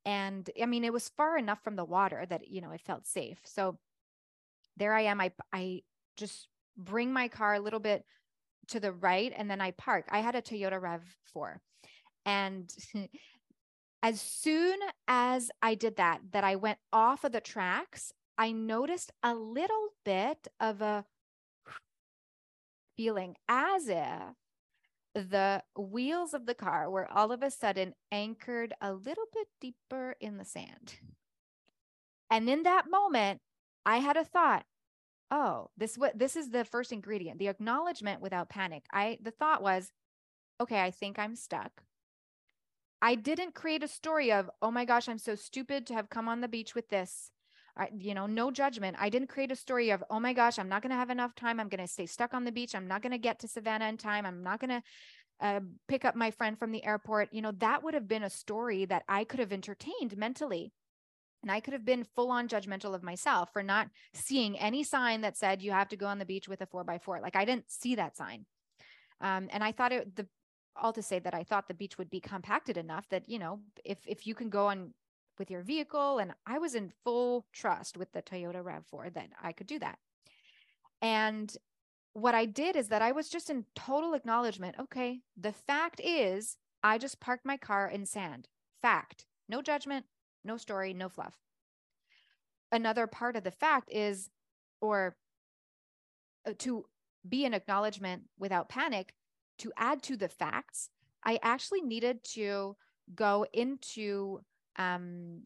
and 0.07 0.49
i 0.63 0.65
mean 0.65 0.85
it 0.85 0.93
was 0.93 1.11
far 1.11 1.37
enough 1.37 1.63
from 1.63 1.77
the 1.77 1.85
water 1.85 2.25
that 2.29 2.49
you 2.49 2.61
know 2.63 2.71
it 2.71 2.81
felt 2.81 3.07
safe. 3.07 3.39
So 3.45 3.79
there 4.79 4.95
i 4.95 5.03
am 5.03 5.21
i 5.21 5.33
i 5.53 5.83
just 6.17 6.49
bring 6.77 7.13
my 7.13 7.29
car 7.29 7.55
a 7.55 7.61
little 7.61 7.81
bit 7.81 8.05
to 8.69 8.81
the 8.81 8.93
right 8.93 9.33
and 9.37 9.51
then 9.51 9.61
i 9.61 9.73
park. 9.73 10.07
I 10.11 10.21
had 10.21 10.35
a 10.35 10.43
toyota 10.43 10.81
rav4 10.81 11.57
and 12.25 12.73
as 14.03 14.21
soon 14.21 14.79
as 15.09 15.51
i 15.63 15.75
did 15.75 15.97
that 15.97 16.21
that 16.33 16.45
i 16.45 16.57
went 16.57 16.79
off 16.93 17.25
of 17.25 17.33
the 17.33 17.41
tracks 17.41 18.13
i 18.39 18.53
noticed 18.53 19.13
a 19.23 19.35
little 19.35 19.89
bit 20.05 20.47
of 20.61 20.83
a 20.83 21.05
feeling 22.97 23.37
as 23.49 23.89
if 23.89 24.35
the 25.15 25.63
wheels 25.77 26.35
of 26.35 26.47
the 26.47 26.55
car 26.55 26.91
were 26.91 27.11
all 27.11 27.33
of 27.33 27.43
a 27.43 27.51
sudden 27.51 27.95
anchored 28.13 28.75
a 28.81 28.93
little 28.93 29.25
bit 29.33 29.49
deeper 29.61 30.15
in 30.21 30.37
the 30.37 30.45
sand. 30.45 30.97
And 32.31 32.49
in 32.51 32.65
that 32.65 32.91
moment, 32.91 33.41
I 33.87 33.99
had 33.99 34.17
a 34.17 34.25
thought, 34.25 34.65
oh, 35.31 35.71
this 35.77 35.97
what 35.97 36.19
this 36.19 36.37
is 36.37 36.51
the 36.51 36.65
first 36.65 36.93
ingredient, 36.93 37.39
the 37.39 37.49
acknowledgement 37.49 38.21
without 38.21 38.51
panic. 38.51 38.85
I 38.93 39.19
the 39.23 39.31
thought 39.31 39.63
was, 39.63 39.93
okay, 40.61 40.81
I 40.81 40.91
think 40.91 41.19
I'm 41.19 41.37
stuck. 41.37 41.83
I 43.01 43.15
didn't 43.15 43.55
create 43.55 43.83
a 43.83 43.89
story 43.89 44.33
of, 44.33 44.51
oh 44.63 44.71
my 44.71 44.85
gosh, 44.85 45.09
I'm 45.09 45.19
so 45.19 45.35
stupid 45.35 45.87
to 45.87 45.95
have 45.95 46.11
come 46.11 46.29
on 46.29 46.41
the 46.41 46.49
beach 46.49 46.75
with 46.75 46.89
this. 46.89 47.31
I, 47.77 47.91
you 47.99 48.15
know, 48.15 48.27
no 48.27 48.51
judgment. 48.51 48.97
I 48.99 49.11
didn't 49.11 49.29
create 49.29 49.53
a 49.53 49.57
story 49.57 49.91
of, 49.91 50.03
oh 50.09 50.19
my 50.19 50.33
gosh, 50.33 50.59
I'm 50.59 50.69
not 50.69 50.83
going 50.83 50.91
to 50.91 50.97
have 50.97 51.11
enough 51.11 51.35
time. 51.35 51.61
I'm 51.61 51.69
going 51.69 51.81
to 51.81 51.87
stay 51.87 52.07
stuck 52.07 52.33
on 52.33 52.45
the 52.45 52.53
beach. 52.53 52.75
I'm 52.75 52.89
not 52.89 53.03
going 53.03 53.13
to 53.13 53.19
get 53.19 53.39
to 53.41 53.49
Savannah 53.49 53.89
in 53.89 53.97
time. 53.97 54.25
I'm 54.25 54.43
not 54.43 54.61
going 54.61 54.71
to 54.71 54.83
uh, 55.41 55.61
pick 55.87 56.05
up 56.05 56.17
my 56.17 56.31
friend 56.31 56.59
from 56.59 56.73
the 56.73 56.85
airport. 56.85 57.29
You 57.33 57.43
know, 57.43 57.53
that 57.59 57.83
would 57.83 57.95
have 57.95 58.09
been 58.09 58.23
a 58.23 58.31
story 58.31 58.87
that 58.87 59.03
I 59.09 59.25
could 59.25 59.41
have 59.41 59.53
entertained 59.53 60.17
mentally. 60.17 60.73
And 61.43 61.53
I 61.53 61.61
could 61.61 61.75
have 61.75 61.85
been 61.85 62.03
full 62.03 62.31
on 62.31 62.49
judgmental 62.49 62.95
of 62.95 63.03
myself 63.03 63.51
for 63.53 63.63
not 63.63 63.89
seeing 64.15 64.59
any 64.59 64.83
sign 64.83 65.21
that 65.21 65.37
said 65.37 65.63
you 65.63 65.71
have 65.71 65.89
to 65.89 65.97
go 65.97 66.07
on 66.07 66.19
the 66.19 66.25
beach 66.25 66.49
with 66.49 66.63
a 66.63 66.67
four 66.67 66.83
by 66.83 66.99
four. 66.99 67.21
Like 67.21 67.37
I 67.37 67.45
didn't 67.45 67.71
see 67.71 67.95
that 67.97 68.17
sign. 68.17 68.47
Um, 69.21 69.49
and 69.53 69.63
I 69.63 69.73
thought 69.73 69.93
it, 69.93 70.17
the, 70.17 70.27
all 70.75 70.93
to 70.93 71.03
say 71.03 71.19
that 71.21 71.35
I 71.35 71.45
thought 71.45 71.69
the 71.69 71.75
beach 71.75 71.99
would 71.99 72.11
be 72.11 72.21
compacted 72.21 72.77
enough 72.77 73.09
that, 73.11 73.29
you 73.29 73.39
know, 73.39 73.61
if, 73.85 73.99
if 74.07 74.27
you 74.27 74.35
can 74.35 74.51
go 74.51 74.67
on 74.67 74.93
with 75.39 75.51
your 75.51 75.63
vehicle. 75.63 76.19
And 76.19 76.33
I 76.47 76.59
was 76.59 76.75
in 76.75 76.93
full 77.05 77.47
trust 77.53 77.97
with 77.97 78.13
the 78.13 78.23
Toyota 78.23 78.63
RAV4 78.63 79.13
that 79.15 79.29
I 79.43 79.53
could 79.53 79.67
do 79.67 79.79
that. 79.79 79.99
And 81.03 81.55
what 82.13 82.35
I 82.35 82.47
did 82.47 82.77
is 82.77 82.89
that 82.89 83.03
I 83.03 83.13
was 83.13 83.29
just 83.29 83.51
in 83.51 83.67
total 83.75 84.15
acknowledgement. 84.15 84.77
Okay, 84.81 85.21
the 85.37 85.53
fact 85.53 86.01
is, 86.03 86.57
I 86.83 86.99
just 86.99 87.21
parked 87.21 87.45
my 87.45 87.57
car 87.57 87.89
in 87.89 88.07
sand. 88.07 88.49
Fact, 88.81 89.27
no 89.49 89.61
judgment, 89.61 90.07
no 90.45 90.57
story, 90.57 90.95
no 90.95 91.09
fluff. 91.09 91.35
Another 92.73 93.07
part 93.07 93.37
of 93.37 93.45
the 93.45 93.51
fact 93.51 93.91
is, 93.93 94.31
or 94.81 95.17
uh, 96.47 96.53
to 96.59 96.87
be 97.29 97.45
an 97.45 97.55
acknowledgement 97.55 98.25
without 98.39 98.69
panic, 98.69 99.13
to 99.59 99.73
add 99.77 100.03
to 100.05 100.17
the 100.17 100.29
facts, 100.29 100.91
I 101.25 101.39
actually 101.43 101.83
needed 101.83 102.25
to 102.35 102.77
go 103.15 103.47
into 103.53 104.41
um, 104.79 105.43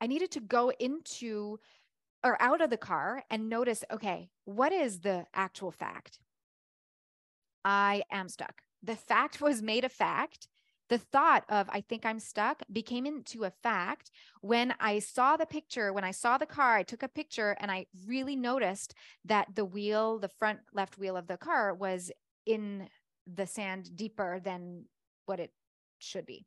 I 0.00 0.06
needed 0.06 0.30
to 0.32 0.40
go 0.40 0.70
into 0.78 1.58
or 2.24 2.40
out 2.40 2.62
of 2.62 2.70
the 2.70 2.76
car 2.76 3.22
and 3.30 3.48
notice 3.48 3.84
okay, 3.92 4.30
what 4.44 4.72
is 4.72 5.00
the 5.00 5.26
actual 5.34 5.70
fact? 5.70 6.18
I 7.64 8.02
am 8.10 8.28
stuck. 8.28 8.62
The 8.82 8.96
fact 8.96 9.40
was 9.40 9.62
made 9.62 9.84
a 9.84 9.88
fact. 9.88 10.48
The 10.90 10.98
thought 10.98 11.44
of, 11.48 11.66
I 11.70 11.80
think 11.80 12.04
I'm 12.04 12.18
stuck, 12.18 12.62
became 12.70 13.06
into 13.06 13.44
a 13.44 13.50
fact 13.50 14.10
when 14.42 14.74
I 14.78 14.98
saw 14.98 15.38
the 15.38 15.46
picture, 15.46 15.94
when 15.94 16.04
I 16.04 16.10
saw 16.10 16.36
the 16.36 16.44
car, 16.44 16.76
I 16.76 16.82
took 16.82 17.02
a 17.02 17.08
picture 17.08 17.56
and 17.58 17.70
I 17.70 17.86
really 18.06 18.36
noticed 18.36 18.94
that 19.24 19.48
the 19.54 19.64
wheel, 19.64 20.18
the 20.18 20.28
front 20.28 20.58
left 20.74 20.98
wheel 20.98 21.16
of 21.16 21.26
the 21.26 21.38
car 21.38 21.72
was 21.72 22.12
in 22.44 22.88
the 23.26 23.46
sand 23.46 23.96
deeper 23.96 24.40
than 24.44 24.84
what 25.24 25.40
it 25.40 25.52
should 25.98 26.26
be. 26.26 26.44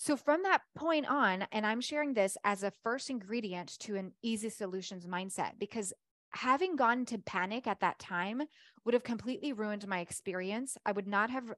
So, 0.00 0.16
from 0.16 0.44
that 0.44 0.62
point 0.76 1.10
on, 1.10 1.42
and 1.50 1.66
I'm 1.66 1.80
sharing 1.80 2.14
this 2.14 2.36
as 2.44 2.62
a 2.62 2.70
first 2.70 3.10
ingredient 3.10 3.76
to 3.80 3.96
an 3.96 4.12
easy 4.22 4.48
solutions 4.48 5.06
mindset 5.06 5.58
because 5.58 5.92
having 6.30 6.76
gone 6.76 7.04
to 7.06 7.18
panic 7.18 7.66
at 7.66 7.80
that 7.80 7.98
time 7.98 8.42
would 8.84 8.94
have 8.94 9.02
completely 9.02 9.52
ruined 9.52 9.88
my 9.88 9.98
experience. 9.98 10.76
I 10.86 10.92
would 10.92 11.08
not 11.08 11.30
have, 11.30 11.52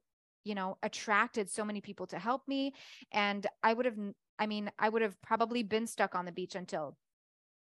you 0.45 0.55
know, 0.55 0.79
attracted 0.83 1.51
so 1.51 1.67
many 1.67 1.83
people 1.83 2.07
to 2.09 2.19
help 2.19 2.49
me. 2.49 2.73
And 3.13 3.47
I 3.63 3.75
would 3.75 3.85
have, 3.85 3.99
I 4.39 4.47
mean, 4.47 4.71
I 4.79 4.89
would 4.89 5.03
have 5.03 5.21
probably 5.21 5.63
been 5.63 5.87
stuck 5.87 6.15
on 6.15 6.25
the 6.25 6.33
beach 6.33 6.55
until 6.55 6.97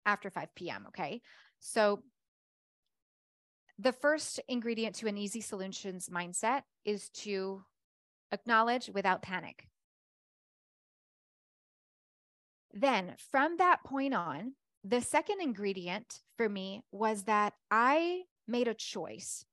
after 0.06 0.30
5 0.30 0.56
p.m. 0.56 0.86
Okay. 0.90 1.22
So, 1.60 2.04
the 3.80 3.92
first 3.92 4.40
ingredient 4.48 4.96
to 4.96 5.08
an 5.08 5.18
easy 5.18 5.42
solutions 5.42 6.08
mindset 6.08 6.62
is 6.86 7.10
to 7.10 7.66
acknowledge 8.32 8.90
without 8.94 9.22
panic. 9.22 9.68
Then 12.74 13.16
from 13.32 13.58
that 13.58 13.84
point 13.84 14.14
on, 14.14 14.54
the 14.84 15.02
second 15.02 15.42
ingredient 15.42 16.20
for 16.38 16.50
me 16.50 16.82
was 16.92 17.24
that 17.24 17.54
I 17.72 18.24
made 18.48 18.68
a 18.68 18.74
choice. 18.74 19.46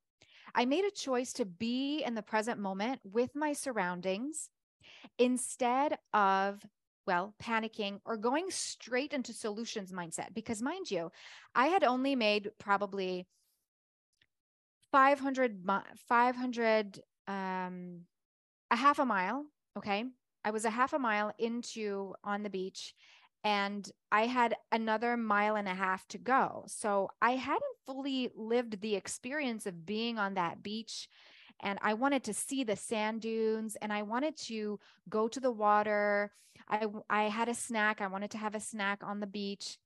I 0.55 0.65
made 0.65 0.85
a 0.85 0.91
choice 0.91 1.33
to 1.35 1.45
be 1.45 2.03
in 2.03 2.15
the 2.15 2.23
present 2.23 2.59
moment 2.59 3.01
with 3.05 3.31
my 3.37 3.53
surroundings 3.53 4.51
instead 5.19 5.97
of, 6.13 6.65
well, 7.07 7.35
panicking 7.41 8.01
or 8.05 8.17
going 8.17 8.51
straight 8.51 9.13
into 9.13 9.33
solutions 9.33 9.93
mindset. 9.93 10.35
Because, 10.35 10.63
mind 10.63 10.91
you, 10.91 11.13
I 11.55 11.67
had 11.67 11.85
only 11.85 12.17
made 12.17 12.51
probably 12.59 13.27
500, 14.93 15.65
500, 16.09 17.01
um, 17.29 18.01
a 18.71 18.77
half 18.77 18.99
a 18.99 19.05
mile. 19.05 19.47
Okay. 19.77 20.05
I 20.45 20.51
was 20.51 20.65
a 20.65 20.71
half 20.71 20.93
a 20.93 20.99
mile 20.99 21.33
into 21.39 22.15
on 22.25 22.43
the 22.43 22.51
beach 22.51 22.95
and 23.43 23.91
I 24.13 24.27
had 24.27 24.55
another 24.71 25.17
mile 25.17 25.57
and 25.57 25.69
a 25.69 25.75
half 25.75 26.07
to 26.09 26.19
go. 26.19 26.65
So 26.67 27.11
I 27.23 27.33
hadn't 27.33 27.63
fully 27.87 28.31
lived 28.37 28.81
the 28.81 28.97
experience 28.97 29.67
of 29.67 29.87
being 29.87 30.19
on 30.19 30.35
that 30.35 30.63
beach. 30.63 31.09
And 31.63 31.79
I 31.83 31.95
wanted 31.95 32.25
to 32.25 32.35
see 32.35 32.65
the 32.65 32.77
sand 32.77 33.23
dunes 33.23 33.77
and 33.81 33.93
I 33.93 34.03
wanted 34.03 34.37
to 34.45 34.79
go 35.09 35.29
to 35.29 35.41
the 35.41 35.51
water. 35.51 36.33
I, 36.69 36.87
I 37.09 37.23
had 37.25 37.49
a 37.49 37.55
snack. 37.55 38.01
I 38.01 38.09
wanted 38.09 38.31
to 38.33 38.39
have 38.39 38.55
a 38.55 38.61
snack 38.61 39.03
on 39.03 39.21
the 39.21 39.27
beach. 39.27 39.79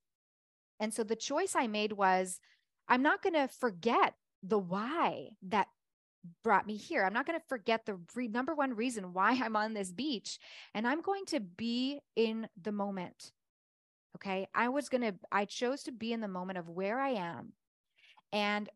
And 0.80 0.92
so 0.92 1.04
the 1.04 1.16
choice 1.16 1.54
I 1.56 1.66
made 1.68 1.92
was 1.92 2.40
I'm 2.88 3.02
not 3.02 3.23
going 3.23 3.34
to 3.34 3.49
forget 3.49 4.14
the 4.42 4.58
why 4.58 5.28
that 5.49 5.68
brought 6.43 6.66
me 6.66 6.76
here. 6.76 7.04
I'm 7.04 7.12
not 7.12 7.26
going 7.26 7.38
to 7.38 7.47
forget 7.49 7.85
the 7.85 7.99
re- 8.14 8.28
number 8.28 8.54
one 8.54 8.75
reason 8.75 9.12
why 9.12 9.33
I'm 9.33 9.57
on 9.57 9.75
this 9.75 9.93
beach. 9.93 10.38
And 10.75 10.87
I'm 10.87 11.00
going 11.00 11.25
to 11.26 11.40
be 11.40 12.00
in 12.16 12.49
the 12.61 12.73
moment. 12.73 13.33
Okay. 14.16 14.47
I 14.54 14.69
was 14.69 14.88
going 14.88 15.02
to, 15.02 15.14
I 15.33 15.45
chose 15.45 15.83
to 15.85 15.93
be 15.93 16.12
in 16.12 16.21
the 16.21 16.28
moment 16.28 16.59
of 16.59 16.69
where 16.69 17.00
I 17.00 17.11
am 17.11 17.52
and 18.33 18.69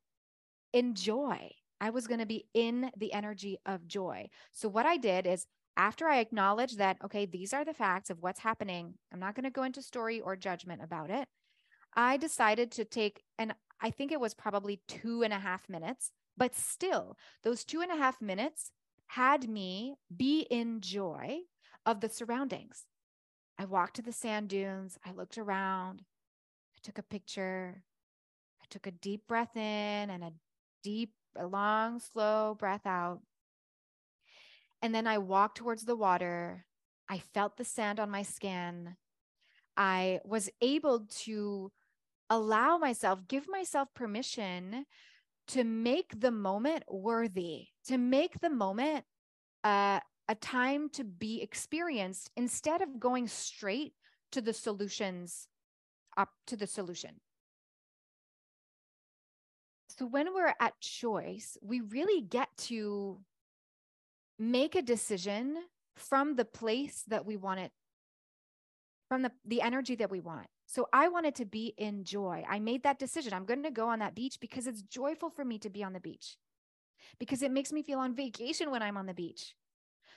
enjoy. 0.72 1.50
I 1.80 1.90
was 1.90 2.06
going 2.06 2.20
to 2.20 2.26
be 2.26 2.46
in 2.54 2.90
the 2.96 3.12
energy 3.12 3.58
of 3.64 3.86
joy. 3.86 4.28
So, 4.52 4.68
what 4.68 4.86
I 4.86 4.96
did 4.96 5.26
is 5.26 5.46
after 5.76 6.08
I 6.08 6.18
acknowledge 6.18 6.76
that, 6.76 6.96
okay, 7.04 7.24
these 7.24 7.52
are 7.52 7.64
the 7.64 7.72
facts 7.72 8.10
of 8.10 8.20
what's 8.20 8.40
happening, 8.40 8.94
I'm 9.12 9.20
not 9.20 9.36
going 9.36 9.44
to 9.44 9.50
go 9.50 9.62
into 9.62 9.80
story 9.80 10.20
or 10.20 10.34
judgment 10.34 10.82
about 10.82 11.08
it. 11.08 11.28
I 11.94 12.16
decided 12.16 12.72
to 12.72 12.84
take, 12.84 13.22
and 13.38 13.54
I 13.80 13.90
think 13.90 14.10
it 14.10 14.20
was 14.20 14.34
probably 14.34 14.80
two 14.88 15.22
and 15.22 15.32
a 15.32 15.38
half 15.38 15.68
minutes, 15.68 16.10
but 16.38 16.54
still, 16.54 17.16
those 17.42 17.64
two 17.64 17.80
and 17.80 17.90
a 17.90 17.96
half 17.96 18.22
minutes 18.22 18.70
had 19.08 19.48
me 19.48 19.96
be 20.14 20.46
in 20.50 20.80
joy 20.80 21.40
of 21.84 22.00
the 22.00 22.08
surroundings. 22.08 22.86
I 23.58 23.64
walked 23.64 23.96
to 23.96 24.02
the 24.02 24.12
sand 24.12 24.48
dunes, 24.48 24.98
I 25.04 25.12
looked 25.12 25.36
around, 25.36 26.02
I 26.76 26.80
took 26.82 26.98
a 26.98 27.02
picture, 27.02 27.82
I 28.62 28.66
took 28.70 28.86
a 28.86 28.92
deep 28.92 29.26
breath 29.26 29.56
in 29.56 30.10
and 30.10 30.22
a 30.22 30.32
deep, 30.84 31.12
a 31.36 31.46
long, 31.46 31.98
slow 31.98 32.56
breath 32.58 32.86
out. 32.86 33.20
And 34.80 34.94
then 34.94 35.08
I 35.08 35.18
walked 35.18 35.56
towards 35.56 35.84
the 35.84 35.96
water. 35.96 36.66
I 37.08 37.18
felt 37.18 37.56
the 37.56 37.64
sand 37.64 37.98
on 37.98 38.10
my 38.10 38.22
skin. 38.22 38.96
I 39.76 40.20
was 40.24 40.50
able 40.60 41.06
to 41.24 41.72
allow 42.30 42.78
myself, 42.78 43.20
give 43.26 43.48
myself 43.48 43.88
permission 43.94 44.84
to 45.48 45.64
make 45.64 46.20
the 46.20 46.30
moment 46.30 46.84
worthy, 46.88 47.66
to 47.86 47.98
make 47.98 48.40
the 48.40 48.50
moment 48.50 49.04
uh, 49.64 50.00
a 50.28 50.34
time 50.34 50.90
to 50.90 51.04
be 51.04 51.42
experienced 51.42 52.30
instead 52.36 52.82
of 52.82 53.00
going 53.00 53.26
straight 53.26 53.94
to 54.32 54.40
the 54.40 54.52
solutions, 54.52 55.48
up 56.16 56.28
to 56.46 56.56
the 56.56 56.66
solution. 56.66 57.20
So 59.88 60.06
when 60.06 60.32
we're 60.34 60.54
at 60.60 60.78
choice, 60.80 61.56
we 61.62 61.80
really 61.80 62.20
get 62.20 62.48
to 62.68 63.18
make 64.38 64.74
a 64.74 64.82
decision 64.82 65.56
from 65.96 66.36
the 66.36 66.44
place 66.44 67.02
that 67.08 67.26
we 67.26 67.36
want 67.36 67.60
it, 67.60 67.72
from 69.08 69.22
the, 69.22 69.32
the 69.44 69.62
energy 69.62 69.96
that 69.96 70.10
we 70.10 70.20
want. 70.20 70.46
So 70.68 70.86
I 70.92 71.08
wanted 71.08 71.34
to 71.36 71.46
be 71.46 71.74
in 71.78 72.04
joy. 72.04 72.44
I 72.48 72.58
made 72.58 72.82
that 72.82 72.98
decision. 72.98 73.32
I'm 73.32 73.46
going 73.46 73.62
to 73.62 73.70
go 73.70 73.88
on 73.88 74.00
that 74.00 74.14
beach 74.14 74.38
because 74.38 74.66
it's 74.66 74.82
joyful 74.82 75.30
for 75.30 75.42
me 75.42 75.58
to 75.60 75.70
be 75.70 75.82
on 75.82 75.94
the 75.94 75.98
beach, 75.98 76.36
because 77.18 77.42
it 77.42 77.50
makes 77.50 77.72
me 77.72 77.82
feel 77.82 77.98
on 77.98 78.14
vacation 78.14 78.70
when 78.70 78.82
I'm 78.82 78.98
on 78.98 79.06
the 79.06 79.14
beach. 79.14 79.54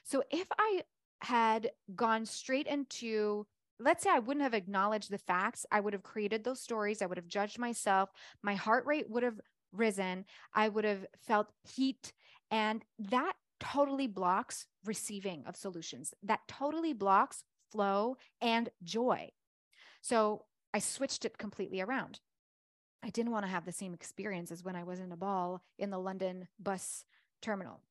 So 0.03 0.23
if 0.29 0.47
I 0.59 0.83
had 1.21 1.71
gone 1.95 2.25
straight 2.25 2.67
into, 2.67 3.47
let's 3.79 4.03
say 4.03 4.09
I 4.11 4.19
wouldn't 4.19 4.43
have 4.43 4.53
acknowledged 4.53 5.09
the 5.09 5.17
facts, 5.17 5.65
I 5.71 5.79
would 5.79 5.93
have 5.93 6.03
created 6.03 6.43
those 6.43 6.59
stories, 6.59 7.01
I 7.01 7.05
would 7.05 7.17
have 7.17 7.27
judged 7.29 7.57
myself, 7.57 8.09
my 8.43 8.55
heart 8.55 8.85
rate 8.85 9.09
would 9.09 9.23
have 9.23 9.39
risen, 9.71 10.25
I 10.53 10.67
would 10.67 10.83
have 10.83 11.05
felt 11.25 11.47
heat. 11.63 12.11
And 12.49 12.83
that 12.99 13.33
totally 13.61 14.07
blocks 14.07 14.67
receiving 14.83 15.45
of 15.47 15.55
solutions. 15.55 16.13
That 16.23 16.41
totally 16.49 16.91
blocks 16.91 17.45
flow 17.71 18.17
and 18.41 18.69
joy. 18.83 19.29
So 20.01 20.45
I 20.73 20.79
switched 20.79 21.25
it 21.25 21.37
completely 21.37 21.81
around. 21.81 22.19
I 23.03 23.09
didn't 23.09 23.31
want 23.31 23.45
to 23.45 23.51
have 23.51 23.65
the 23.65 23.71
same 23.71 23.93
experience 23.93 24.51
as 24.51 24.63
when 24.63 24.75
I 24.75 24.83
was 24.83 24.99
in 24.99 25.11
a 25.11 25.17
ball 25.17 25.61
in 25.79 25.89
the 25.89 25.99
London 25.99 26.47
bus 26.59 27.05
terminal. 27.41 27.81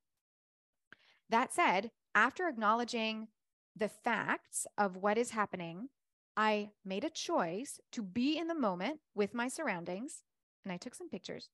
That 1.29 1.53
said, 1.53 1.91
after 2.15 2.47
acknowledging 2.47 3.27
the 3.75 3.89
facts 3.89 4.67
of 4.77 4.97
what 4.97 5.17
is 5.17 5.31
happening, 5.31 5.89
I 6.35 6.69
made 6.85 7.03
a 7.03 7.09
choice 7.09 7.79
to 7.91 8.03
be 8.03 8.37
in 8.37 8.47
the 8.47 8.55
moment 8.55 8.99
with 9.15 9.33
my 9.33 9.47
surroundings 9.47 10.23
and 10.63 10.71
I 10.71 10.77
took 10.77 10.95
some 10.95 11.09
pictures 11.09 11.49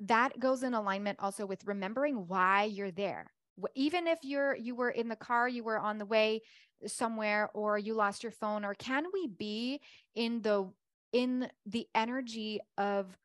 that 0.00 0.38
goes 0.38 0.62
in 0.62 0.74
alignment 0.74 1.18
also 1.20 1.44
with 1.44 1.66
remembering 1.66 2.28
why 2.28 2.64
you're 2.64 2.90
there 2.90 3.32
even 3.74 4.06
if 4.06 4.20
you're 4.22 4.54
you 4.56 4.74
were 4.74 4.90
in 4.90 5.08
the 5.08 5.16
car 5.16 5.48
you 5.48 5.64
were 5.64 5.78
on 5.78 5.98
the 5.98 6.06
way 6.06 6.40
somewhere 6.86 7.50
or 7.54 7.78
you 7.78 7.94
lost 7.94 8.22
your 8.22 8.32
phone 8.32 8.64
or 8.64 8.74
can 8.74 9.04
we 9.12 9.26
be 9.26 9.80
in 10.14 10.42
the 10.42 10.70
in 11.12 11.48
the 11.66 11.86
energy 11.94 12.60
of 12.76 13.16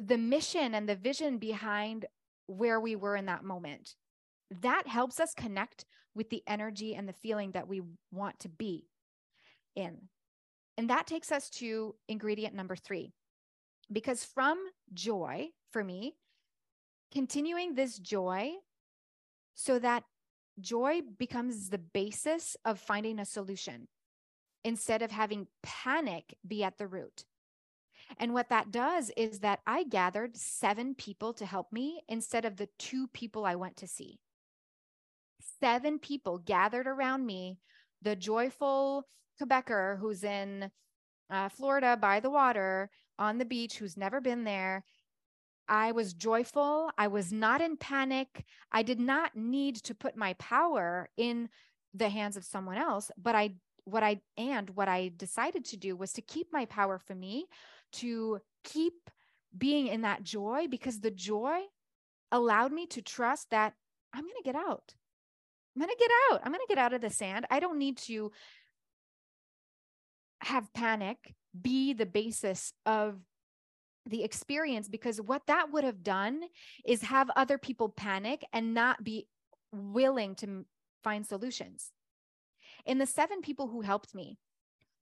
the 0.00 0.18
mission 0.18 0.74
and 0.74 0.88
the 0.88 0.96
vision 0.96 1.38
behind 1.38 2.06
where 2.46 2.80
we 2.80 2.96
were 2.96 3.16
in 3.16 3.26
that 3.26 3.44
moment? 3.44 3.94
That 4.62 4.86
helps 4.86 5.20
us 5.20 5.32
connect 5.34 5.84
with 6.14 6.30
the 6.30 6.42
energy 6.46 6.94
and 6.94 7.08
the 7.08 7.12
feeling 7.12 7.52
that 7.52 7.68
we 7.68 7.82
want 8.10 8.40
to 8.40 8.48
be 8.48 8.88
in. 9.76 10.08
And 10.76 10.90
that 10.90 11.06
takes 11.06 11.30
us 11.30 11.50
to 11.50 11.94
ingredient 12.08 12.54
number 12.54 12.74
3 12.74 13.12
because 13.92 14.24
from 14.24 14.58
joy 14.92 15.48
for 15.70 15.84
me, 15.84 16.14
continuing 17.12 17.74
this 17.74 17.98
joy 17.98 18.52
so 19.54 19.78
that 19.78 20.04
joy 20.60 21.00
becomes 21.18 21.68
the 21.68 21.78
basis 21.78 22.56
of 22.64 22.78
finding 22.78 23.18
a 23.18 23.24
solution 23.24 23.88
instead 24.64 25.02
of 25.02 25.10
having 25.10 25.46
panic 25.62 26.36
be 26.46 26.62
at 26.62 26.78
the 26.78 26.86
root. 26.86 27.24
And 28.18 28.34
what 28.34 28.48
that 28.48 28.70
does 28.70 29.10
is 29.16 29.40
that 29.40 29.60
I 29.66 29.84
gathered 29.84 30.36
seven 30.36 30.94
people 30.94 31.32
to 31.34 31.46
help 31.46 31.72
me 31.72 32.02
instead 32.08 32.44
of 32.44 32.56
the 32.56 32.68
two 32.78 33.06
people 33.08 33.44
I 33.44 33.54
went 33.54 33.76
to 33.78 33.86
see. 33.86 34.18
Seven 35.60 35.98
people 35.98 36.38
gathered 36.38 36.86
around 36.86 37.24
me, 37.24 37.58
the 38.02 38.16
joyful 38.16 39.06
Quebecer 39.40 39.98
who's 39.98 40.24
in 40.24 40.70
uh, 41.30 41.48
Florida 41.48 41.96
by 41.96 42.20
the 42.20 42.30
water 42.30 42.90
on 43.18 43.38
the 43.38 43.44
beach 43.44 43.76
who's 43.76 43.96
never 43.96 44.20
been 44.20 44.44
there. 44.44 44.84
I 45.70 45.92
was 45.92 46.12
joyful. 46.12 46.90
I 46.98 47.06
was 47.06 47.32
not 47.32 47.60
in 47.60 47.76
panic. 47.76 48.44
I 48.72 48.82
did 48.82 48.98
not 48.98 49.36
need 49.36 49.76
to 49.76 49.94
put 49.94 50.16
my 50.16 50.34
power 50.34 51.08
in 51.16 51.48
the 51.94 52.08
hands 52.08 52.36
of 52.36 52.44
someone 52.44 52.76
else, 52.76 53.10
but 53.16 53.36
I 53.36 53.54
what 53.84 54.02
I 54.02 54.20
and 54.36 54.68
what 54.70 54.88
I 54.88 55.12
decided 55.16 55.64
to 55.66 55.76
do 55.76 55.96
was 55.96 56.12
to 56.14 56.22
keep 56.22 56.48
my 56.52 56.64
power 56.66 56.98
for 56.98 57.14
me, 57.14 57.46
to 57.92 58.40
keep 58.64 59.10
being 59.56 59.86
in 59.86 60.02
that 60.02 60.24
joy 60.24 60.66
because 60.68 61.00
the 61.00 61.10
joy 61.10 61.60
allowed 62.32 62.72
me 62.72 62.86
to 62.86 63.00
trust 63.00 63.50
that 63.50 63.74
I'm 64.12 64.22
going 64.22 64.34
to 64.38 64.44
get 64.44 64.56
out. 64.56 64.94
I'm 65.74 65.82
going 65.82 65.94
to 65.96 65.96
get 65.98 66.10
out. 66.30 66.40
I'm 66.44 66.52
going 66.52 66.66
to 66.66 66.74
get 66.74 66.78
out 66.78 66.92
of 66.92 67.00
the 67.00 67.10
sand. 67.10 67.46
I 67.50 67.60
don't 67.60 67.78
need 67.78 67.96
to 67.98 68.32
have 70.42 70.72
panic 70.72 71.34
be 71.60 71.92
the 71.92 72.06
basis 72.06 72.72
of 72.86 73.20
the 74.10 74.24
experience 74.24 74.88
because 74.88 75.20
what 75.20 75.46
that 75.46 75.72
would 75.72 75.84
have 75.84 76.02
done 76.02 76.42
is 76.84 77.02
have 77.02 77.30
other 77.36 77.58
people 77.58 77.88
panic 77.88 78.44
and 78.52 78.74
not 78.74 79.02
be 79.02 79.26
willing 79.72 80.34
to 80.36 80.66
find 81.02 81.26
solutions. 81.26 81.92
In 82.84 82.98
the 82.98 83.06
seven 83.06 83.40
people 83.40 83.68
who 83.68 83.80
helped 83.80 84.14
me, 84.14 84.36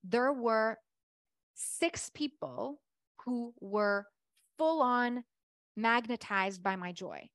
there 0.05 0.33
were 0.33 0.79
six 1.55 2.11
people 2.15 2.81
who 3.25 3.53
were 3.61 4.07
full 4.59 4.83
on 4.83 5.25
magnetized 5.77 6.63
by 6.63 6.77
my 6.77 6.93
joy. 6.93 7.29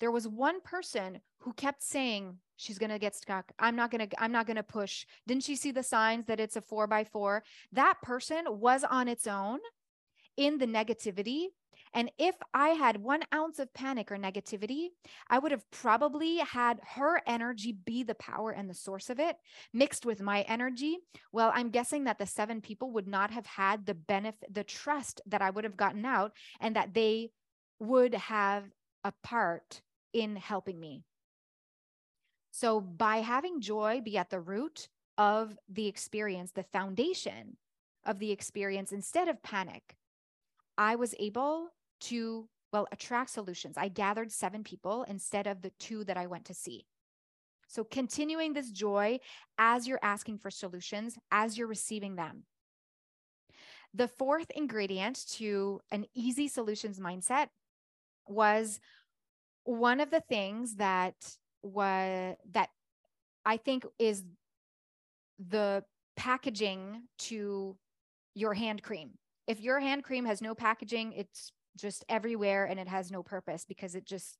There 0.00 0.10
was 0.10 0.28
one 0.28 0.60
person 0.60 1.20
who 1.40 1.52
kept 1.52 1.82
saying, 1.82 2.38
she's 2.56 2.78
going 2.78 2.90
to 2.90 2.98
get 2.98 3.14
stuck. 3.14 3.50
I'm 3.58 3.76
not 3.76 3.90
going 3.90 4.08
to, 4.08 4.22
I'm 4.22 4.32
not 4.32 4.46
going 4.46 4.56
to 4.56 4.62
push. 4.62 5.06
Didn't 5.26 5.44
she 5.44 5.56
see 5.56 5.70
the 5.70 5.82
signs 5.82 6.26
that 6.26 6.40
it's 6.40 6.56
a 6.56 6.60
four 6.60 6.86
by 6.86 7.04
four? 7.04 7.42
That 7.72 7.94
person 8.02 8.44
was 8.48 8.84
on 8.84 9.08
its 9.08 9.26
own 9.26 9.60
in 10.36 10.58
the 10.58 10.66
negativity. 10.66 11.46
And 11.92 12.10
if 12.18 12.34
I 12.52 12.70
had 12.70 12.96
one 12.96 13.22
ounce 13.32 13.60
of 13.60 13.72
panic 13.72 14.10
or 14.10 14.16
negativity, 14.16 14.88
I 15.30 15.38
would 15.38 15.52
have 15.52 15.70
probably 15.70 16.38
had 16.38 16.80
her 16.94 17.22
energy 17.26 17.72
be 17.72 18.02
the 18.02 18.16
power 18.16 18.50
and 18.50 18.68
the 18.68 18.74
source 18.74 19.10
of 19.10 19.20
it 19.20 19.36
mixed 19.72 20.04
with 20.04 20.20
my 20.20 20.42
energy. 20.42 20.98
Well, 21.30 21.52
I'm 21.54 21.70
guessing 21.70 22.04
that 22.04 22.18
the 22.18 22.26
seven 22.26 22.60
people 22.60 22.90
would 22.92 23.06
not 23.06 23.30
have 23.30 23.46
had 23.46 23.86
the 23.86 23.94
benefit, 23.94 24.52
the 24.52 24.64
trust 24.64 25.20
that 25.26 25.40
I 25.40 25.50
would 25.50 25.64
have 25.64 25.76
gotten 25.76 26.04
out 26.04 26.32
and 26.60 26.74
that 26.74 26.94
they 26.94 27.30
would 27.78 28.14
have 28.14 28.64
a 29.04 29.12
part 29.22 29.82
in 30.12 30.34
helping 30.34 30.80
me. 30.80 31.04
So, 32.50 32.80
by 32.80 33.16
having 33.18 33.60
joy 33.60 34.00
be 34.00 34.16
at 34.16 34.30
the 34.30 34.40
root 34.40 34.88
of 35.18 35.56
the 35.68 35.86
experience, 35.86 36.52
the 36.52 36.62
foundation 36.62 37.56
of 38.06 38.18
the 38.18 38.30
experience, 38.30 38.92
instead 38.92 39.28
of 39.28 39.42
panic, 39.42 39.96
I 40.76 40.96
was 40.96 41.14
able 41.18 41.68
to, 42.02 42.48
well, 42.72 42.86
attract 42.92 43.30
solutions. 43.30 43.76
I 43.76 43.88
gathered 43.88 44.32
seven 44.32 44.64
people 44.64 45.04
instead 45.08 45.46
of 45.46 45.62
the 45.62 45.72
two 45.78 46.04
that 46.04 46.16
I 46.16 46.26
went 46.26 46.46
to 46.46 46.54
see. 46.54 46.86
So, 47.68 47.84
continuing 47.84 48.52
this 48.52 48.70
joy 48.70 49.20
as 49.58 49.86
you're 49.86 50.00
asking 50.02 50.38
for 50.38 50.50
solutions, 50.50 51.16
as 51.30 51.56
you're 51.56 51.66
receiving 51.66 52.16
them. 52.16 52.44
The 53.94 54.08
fourth 54.08 54.50
ingredient 54.50 55.24
to 55.34 55.80
an 55.90 56.04
easy 56.14 56.48
solutions 56.48 56.98
mindset 56.98 57.46
was 58.26 58.80
one 59.64 60.00
of 60.00 60.10
the 60.10 60.20
things 60.20 60.76
that 60.76 61.14
was 61.62 62.36
that 62.50 62.68
I 63.44 63.56
think 63.56 63.86
is 63.98 64.24
the 65.38 65.84
packaging 66.16 67.04
to 67.18 67.76
your 68.34 68.54
hand 68.54 68.82
cream. 68.82 69.12
If 69.46 69.60
your 69.60 69.80
hand 69.80 70.04
cream 70.04 70.24
has 70.24 70.40
no 70.40 70.54
packaging, 70.54 71.12
it's 71.12 71.52
just 71.76 72.04
everywhere 72.08 72.64
and 72.64 72.78
it 72.78 72.88
has 72.88 73.10
no 73.10 73.22
purpose 73.22 73.64
because 73.66 73.94
it 73.94 74.04
just 74.06 74.38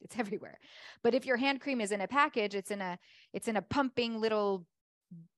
it's 0.00 0.18
everywhere. 0.18 0.58
But 1.02 1.14
if 1.14 1.26
your 1.26 1.36
hand 1.36 1.60
cream 1.60 1.80
is 1.80 1.92
in 1.92 2.00
a 2.00 2.08
package, 2.08 2.54
it's 2.54 2.70
in 2.70 2.80
a 2.80 2.98
it's 3.32 3.48
in 3.48 3.56
a 3.56 3.62
pumping 3.62 4.20
little 4.20 4.66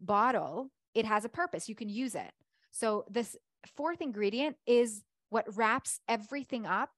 bottle, 0.01 0.71
it 0.95 1.07
has 1.07 1.25
a 1.25 1.29
purpose. 1.29 1.69
You 1.69 1.75
can 1.75 1.89
use 1.89 2.15
it. 2.15 2.33
So 2.73 3.05
this 3.11 3.37
fourth 3.77 4.01
ingredient 4.01 4.57
is 4.67 5.03
what 5.29 5.57
wraps 5.57 6.01
everything 6.09 6.67
up. 6.67 6.91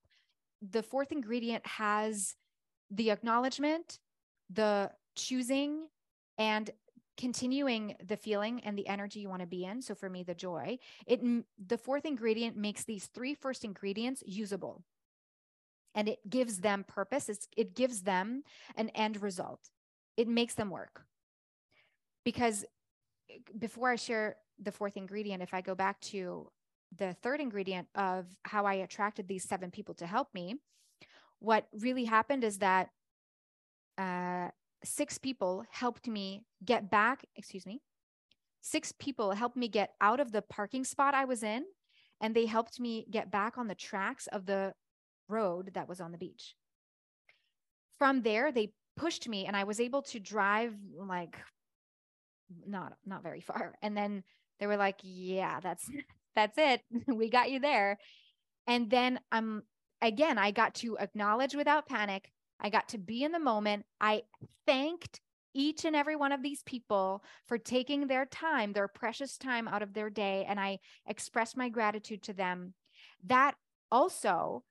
The 0.62 0.82
fourth 0.82 1.12
ingredient 1.12 1.66
has 1.66 2.34
the 2.90 3.10
acknowledgement, 3.10 3.98
the 4.50 4.90
choosing 5.16 5.86
and 6.38 6.70
continuing 7.16 7.94
the 8.06 8.16
feeling 8.16 8.60
and 8.64 8.76
the 8.76 8.88
energy 8.88 9.20
you 9.20 9.28
want 9.28 9.40
to 9.40 9.46
be 9.46 9.64
in 9.64 9.82
so 9.82 9.94
for 9.94 10.08
me 10.08 10.22
the 10.22 10.34
joy 10.34 10.78
it 11.06 11.20
the 11.66 11.78
fourth 11.78 12.04
ingredient 12.04 12.56
makes 12.56 12.84
these 12.84 13.06
three 13.06 13.34
first 13.34 13.64
ingredients 13.64 14.22
usable. 14.26 14.82
And 15.94 16.08
it 16.08 16.18
gives 16.28 16.60
them 16.60 16.84
purpose 16.88 17.28
it's, 17.28 17.48
it 17.56 17.74
gives 17.74 18.02
them 18.02 18.44
an 18.76 18.88
end 18.90 19.20
result. 19.20 19.60
It 20.16 20.26
makes 20.26 20.54
them 20.54 20.70
work. 20.70 21.04
Because 22.24 22.64
eh, 23.30 23.38
before 23.58 23.90
i 23.90 23.96
share 23.96 24.36
the 24.58 24.72
fourth 24.72 24.96
ingredient 24.96 25.42
if 25.42 25.54
i 25.54 25.60
go 25.60 25.74
back 25.74 26.00
to 26.00 26.50
the 26.96 27.14
third 27.22 27.40
ingredient 27.40 27.88
of 27.94 28.26
how 28.44 28.64
i 28.64 28.74
attracted 28.74 29.26
these 29.26 29.44
seven 29.44 29.70
people 29.70 29.94
to 29.94 30.06
help 30.06 30.28
me 30.34 30.56
what 31.42 31.66
really 31.72 32.04
happened 32.04 32.44
is 32.44 32.58
that 32.58 32.90
uh, 33.98 34.48
six 34.84 35.18
people 35.18 35.64
helped 35.70 36.08
me 36.08 36.44
get 36.64 36.90
back, 36.90 37.24
excuse 37.36 37.66
me, 37.66 37.80
six 38.60 38.92
people 38.92 39.32
helped 39.32 39.56
me 39.56 39.68
get 39.68 39.90
out 40.00 40.20
of 40.20 40.32
the 40.32 40.42
parking 40.42 40.84
spot 40.84 41.14
I 41.14 41.24
was 41.24 41.42
in, 41.42 41.64
and 42.20 42.34
they 42.34 42.46
helped 42.46 42.80
me 42.80 43.06
get 43.10 43.30
back 43.30 43.58
on 43.58 43.66
the 43.68 43.74
tracks 43.74 44.26
of 44.28 44.46
the 44.46 44.72
road 45.28 45.72
that 45.74 45.88
was 45.88 46.00
on 46.00 46.12
the 46.12 46.18
beach. 46.18 46.54
From 47.98 48.22
there, 48.22 48.52
they 48.52 48.72
pushed 48.96 49.28
me, 49.28 49.46
and 49.46 49.56
I 49.56 49.64
was 49.64 49.80
able 49.80 50.02
to 50.02 50.20
drive 50.20 50.74
like 50.96 51.36
not 52.66 52.94
not 53.06 53.22
very 53.22 53.40
far. 53.40 53.74
And 53.82 53.96
then 53.96 54.22
they 54.58 54.66
were 54.66 54.76
like, 54.76 54.98
"Yeah, 55.02 55.60
that's 55.60 55.88
that's 56.34 56.56
it. 56.58 56.82
we 57.06 57.30
got 57.30 57.50
you 57.50 57.60
there." 57.60 57.98
And 58.66 58.90
then 58.90 59.20
I'm 59.30 59.44
um, 59.44 59.62
again, 60.00 60.38
I 60.38 60.50
got 60.50 60.74
to 60.76 60.96
acknowledge 60.98 61.54
without 61.54 61.88
panic 61.88 62.30
I 62.62 62.70
got 62.70 62.88
to 62.90 62.98
be 62.98 63.24
in 63.24 63.32
the 63.32 63.38
moment. 63.38 63.84
I 64.00 64.22
thanked 64.66 65.20
each 65.54 65.84
and 65.84 65.94
every 65.94 66.16
one 66.16 66.32
of 66.32 66.42
these 66.42 66.62
people 66.62 67.22
for 67.46 67.58
taking 67.58 68.06
their 68.06 68.24
time, 68.24 68.72
their 68.72 68.88
precious 68.88 69.36
time 69.36 69.68
out 69.68 69.82
of 69.82 69.92
their 69.92 70.08
day, 70.08 70.46
and 70.48 70.58
I 70.58 70.78
expressed 71.06 71.56
my 71.56 71.68
gratitude 71.68 72.22
to 72.24 72.32
them. 72.32 72.72
That 73.26 73.54
also 73.90 74.62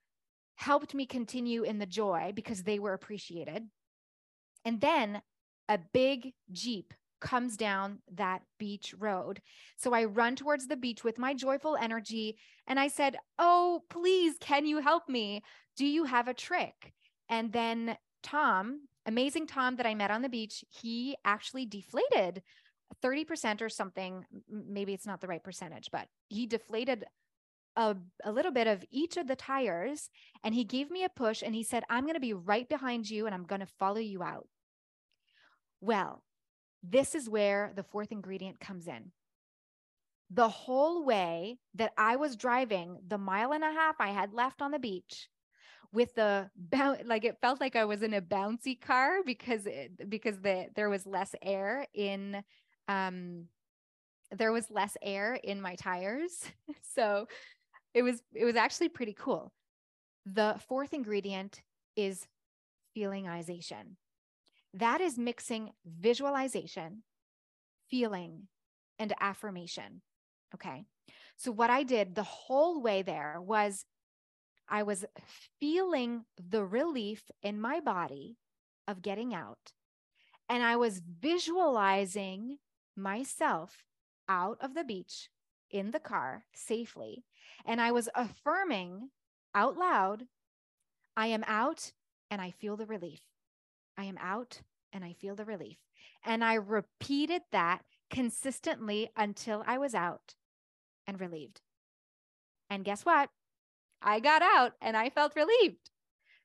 helped 0.56 0.94
me 0.94 1.06
continue 1.06 1.62
in 1.62 1.78
the 1.78 1.86
joy 1.86 2.32
because 2.34 2.62
they 2.62 2.78
were 2.78 2.94
appreciated. 2.94 3.68
And 4.64 4.80
then 4.80 5.22
a 5.68 5.78
big 5.92 6.32
Jeep 6.50 6.94
comes 7.20 7.56
down 7.56 8.00
that 8.14 8.42
beach 8.58 8.94
road. 8.98 9.40
So 9.76 9.94
I 9.94 10.04
run 10.04 10.34
towards 10.34 10.66
the 10.66 10.76
beach 10.76 11.04
with 11.04 11.18
my 11.18 11.34
joyful 11.34 11.76
energy 11.76 12.36
and 12.66 12.80
I 12.80 12.88
said, 12.88 13.16
Oh, 13.38 13.82
please, 13.88 14.34
can 14.40 14.66
you 14.66 14.78
help 14.78 15.08
me? 15.08 15.42
Do 15.76 15.86
you 15.86 16.04
have 16.04 16.26
a 16.26 16.34
trick? 16.34 16.92
And 17.32 17.50
then 17.50 17.96
Tom, 18.22 18.82
amazing 19.06 19.46
Tom 19.46 19.76
that 19.76 19.86
I 19.86 19.94
met 19.94 20.10
on 20.10 20.20
the 20.20 20.28
beach, 20.28 20.66
he 20.68 21.16
actually 21.24 21.64
deflated 21.64 22.42
30% 23.02 23.62
or 23.62 23.70
something. 23.70 24.26
Maybe 24.50 24.92
it's 24.92 25.06
not 25.06 25.22
the 25.22 25.26
right 25.26 25.42
percentage, 25.42 25.88
but 25.90 26.08
he 26.28 26.46
deflated 26.46 27.06
a, 27.74 27.96
a 28.22 28.30
little 28.30 28.52
bit 28.52 28.66
of 28.66 28.84
each 28.90 29.16
of 29.16 29.28
the 29.28 29.34
tires 29.34 30.10
and 30.44 30.54
he 30.54 30.64
gave 30.64 30.90
me 30.90 31.04
a 31.04 31.08
push 31.08 31.40
and 31.40 31.54
he 31.54 31.62
said, 31.62 31.84
I'm 31.88 32.02
going 32.04 32.16
to 32.16 32.20
be 32.20 32.34
right 32.34 32.68
behind 32.68 33.08
you 33.08 33.24
and 33.24 33.34
I'm 33.34 33.46
going 33.46 33.62
to 33.62 33.66
follow 33.78 33.96
you 33.96 34.22
out. 34.22 34.46
Well, 35.80 36.22
this 36.82 37.14
is 37.14 37.30
where 37.30 37.72
the 37.74 37.82
fourth 37.82 38.12
ingredient 38.12 38.60
comes 38.60 38.86
in. 38.86 39.10
The 40.28 40.50
whole 40.50 41.02
way 41.02 41.56
that 41.76 41.94
I 41.96 42.16
was 42.16 42.36
driving, 42.36 42.98
the 43.08 43.16
mile 43.16 43.52
and 43.52 43.64
a 43.64 43.72
half 43.72 43.96
I 44.00 44.08
had 44.08 44.34
left 44.34 44.60
on 44.60 44.70
the 44.70 44.78
beach, 44.78 45.30
with 45.92 46.14
the 46.14 46.50
bounce 46.56 47.02
like 47.04 47.24
it 47.24 47.38
felt 47.40 47.60
like 47.60 47.76
I 47.76 47.84
was 47.84 48.02
in 48.02 48.14
a 48.14 48.22
bouncy 48.22 48.80
car 48.80 49.22
because 49.24 49.66
it, 49.66 50.08
because 50.08 50.40
the 50.40 50.68
there 50.74 50.88
was 50.88 51.06
less 51.06 51.34
air 51.42 51.86
in 51.94 52.42
um 52.88 53.44
there 54.30 54.52
was 54.52 54.70
less 54.70 54.96
air 55.02 55.34
in 55.34 55.60
my 55.60 55.74
tires. 55.74 56.44
so 56.94 57.26
it 57.94 58.02
was 58.02 58.22
it 58.34 58.44
was 58.44 58.56
actually 58.56 58.88
pretty 58.88 59.14
cool. 59.18 59.52
The 60.24 60.56
fourth 60.68 60.94
ingredient 60.94 61.62
is 61.96 62.26
feelingization. 62.96 63.96
That 64.74 65.00
is 65.00 65.18
mixing 65.18 65.70
visualization, 65.84 67.02
feeling, 67.90 68.48
and 68.98 69.12
affirmation. 69.20 70.00
Okay. 70.54 70.84
So, 71.36 71.50
what 71.50 71.70
I 71.70 71.82
did 71.82 72.14
the 72.14 72.22
whole 72.22 72.80
way 72.80 73.02
there 73.02 73.38
was 73.40 73.84
I 74.68 74.82
was 74.82 75.04
feeling 75.60 76.24
the 76.38 76.64
relief 76.64 77.30
in 77.42 77.60
my 77.60 77.80
body 77.80 78.36
of 78.88 79.02
getting 79.02 79.34
out. 79.34 79.72
And 80.48 80.62
I 80.62 80.76
was 80.76 81.00
visualizing 81.00 82.58
myself 82.96 83.84
out 84.28 84.58
of 84.60 84.74
the 84.74 84.84
beach 84.84 85.28
in 85.70 85.90
the 85.90 86.00
car 86.00 86.44
safely. 86.54 87.24
And 87.64 87.80
I 87.80 87.92
was 87.92 88.08
affirming 88.14 89.10
out 89.54 89.76
loud, 89.76 90.24
I 91.16 91.26
am 91.28 91.44
out 91.46 91.92
and 92.30 92.40
I 92.40 92.50
feel 92.50 92.76
the 92.76 92.86
relief. 92.86 93.20
I 93.96 94.04
am 94.04 94.18
out 94.18 94.62
and 94.92 95.04
I 95.04 95.12
feel 95.12 95.34
the 95.34 95.44
relief. 95.44 95.78
And 96.24 96.44
I 96.44 96.54
repeated 96.54 97.42
that 97.52 97.82
consistently 98.10 99.10
until 99.16 99.62
I 99.66 99.78
was 99.78 99.94
out 99.94 100.34
and 101.06 101.20
relieved. 101.20 101.60
And 102.70 102.84
guess 102.84 103.04
what? 103.04 103.30
I 104.02 104.20
got 104.20 104.42
out 104.42 104.72
and 104.80 104.96
I 104.96 105.10
felt 105.10 105.36
relieved. 105.36 105.90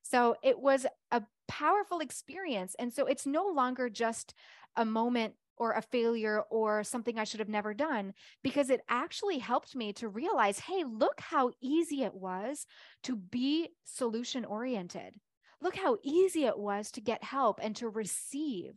So 0.04 0.36
it 0.44 0.60
was 0.60 0.86
a 1.12 1.24
powerful 1.48 2.00
experience. 2.00 2.76
And 2.80 2.94
so 2.94 3.06
it's 3.06 3.26
no 3.26 3.48
longer 3.48 3.90
just 3.90 4.34
a 4.76 4.86
moment 4.86 5.34
or 5.58 5.72
a 5.72 5.82
failure 5.82 6.44
or 6.52 6.84
something 6.84 7.18
I 7.18 7.24
should 7.24 7.40
have 7.40 7.50
never 7.50 7.74
done 7.74 8.14
because 8.44 8.70
it 8.70 8.82
actually 8.88 9.40
helped 9.40 9.76
me 9.76 9.92
to 9.94 10.08
realize 10.08 10.60
hey, 10.60 10.84
look 10.88 11.20
how 11.20 11.52
easy 11.62 12.04
it 12.04 12.14
was 12.14 12.68
to 13.04 13.16
be 13.16 13.70
solution 13.84 14.46
oriented. 14.46 15.16
Look 15.60 15.76
how 15.76 15.98
easy 16.04 16.46
it 16.46 16.58
was 16.58 16.92
to 16.92 17.02
get 17.02 17.24
help 17.24 17.60
and 17.62 17.76
to 17.78 17.90
receive. 17.90 18.74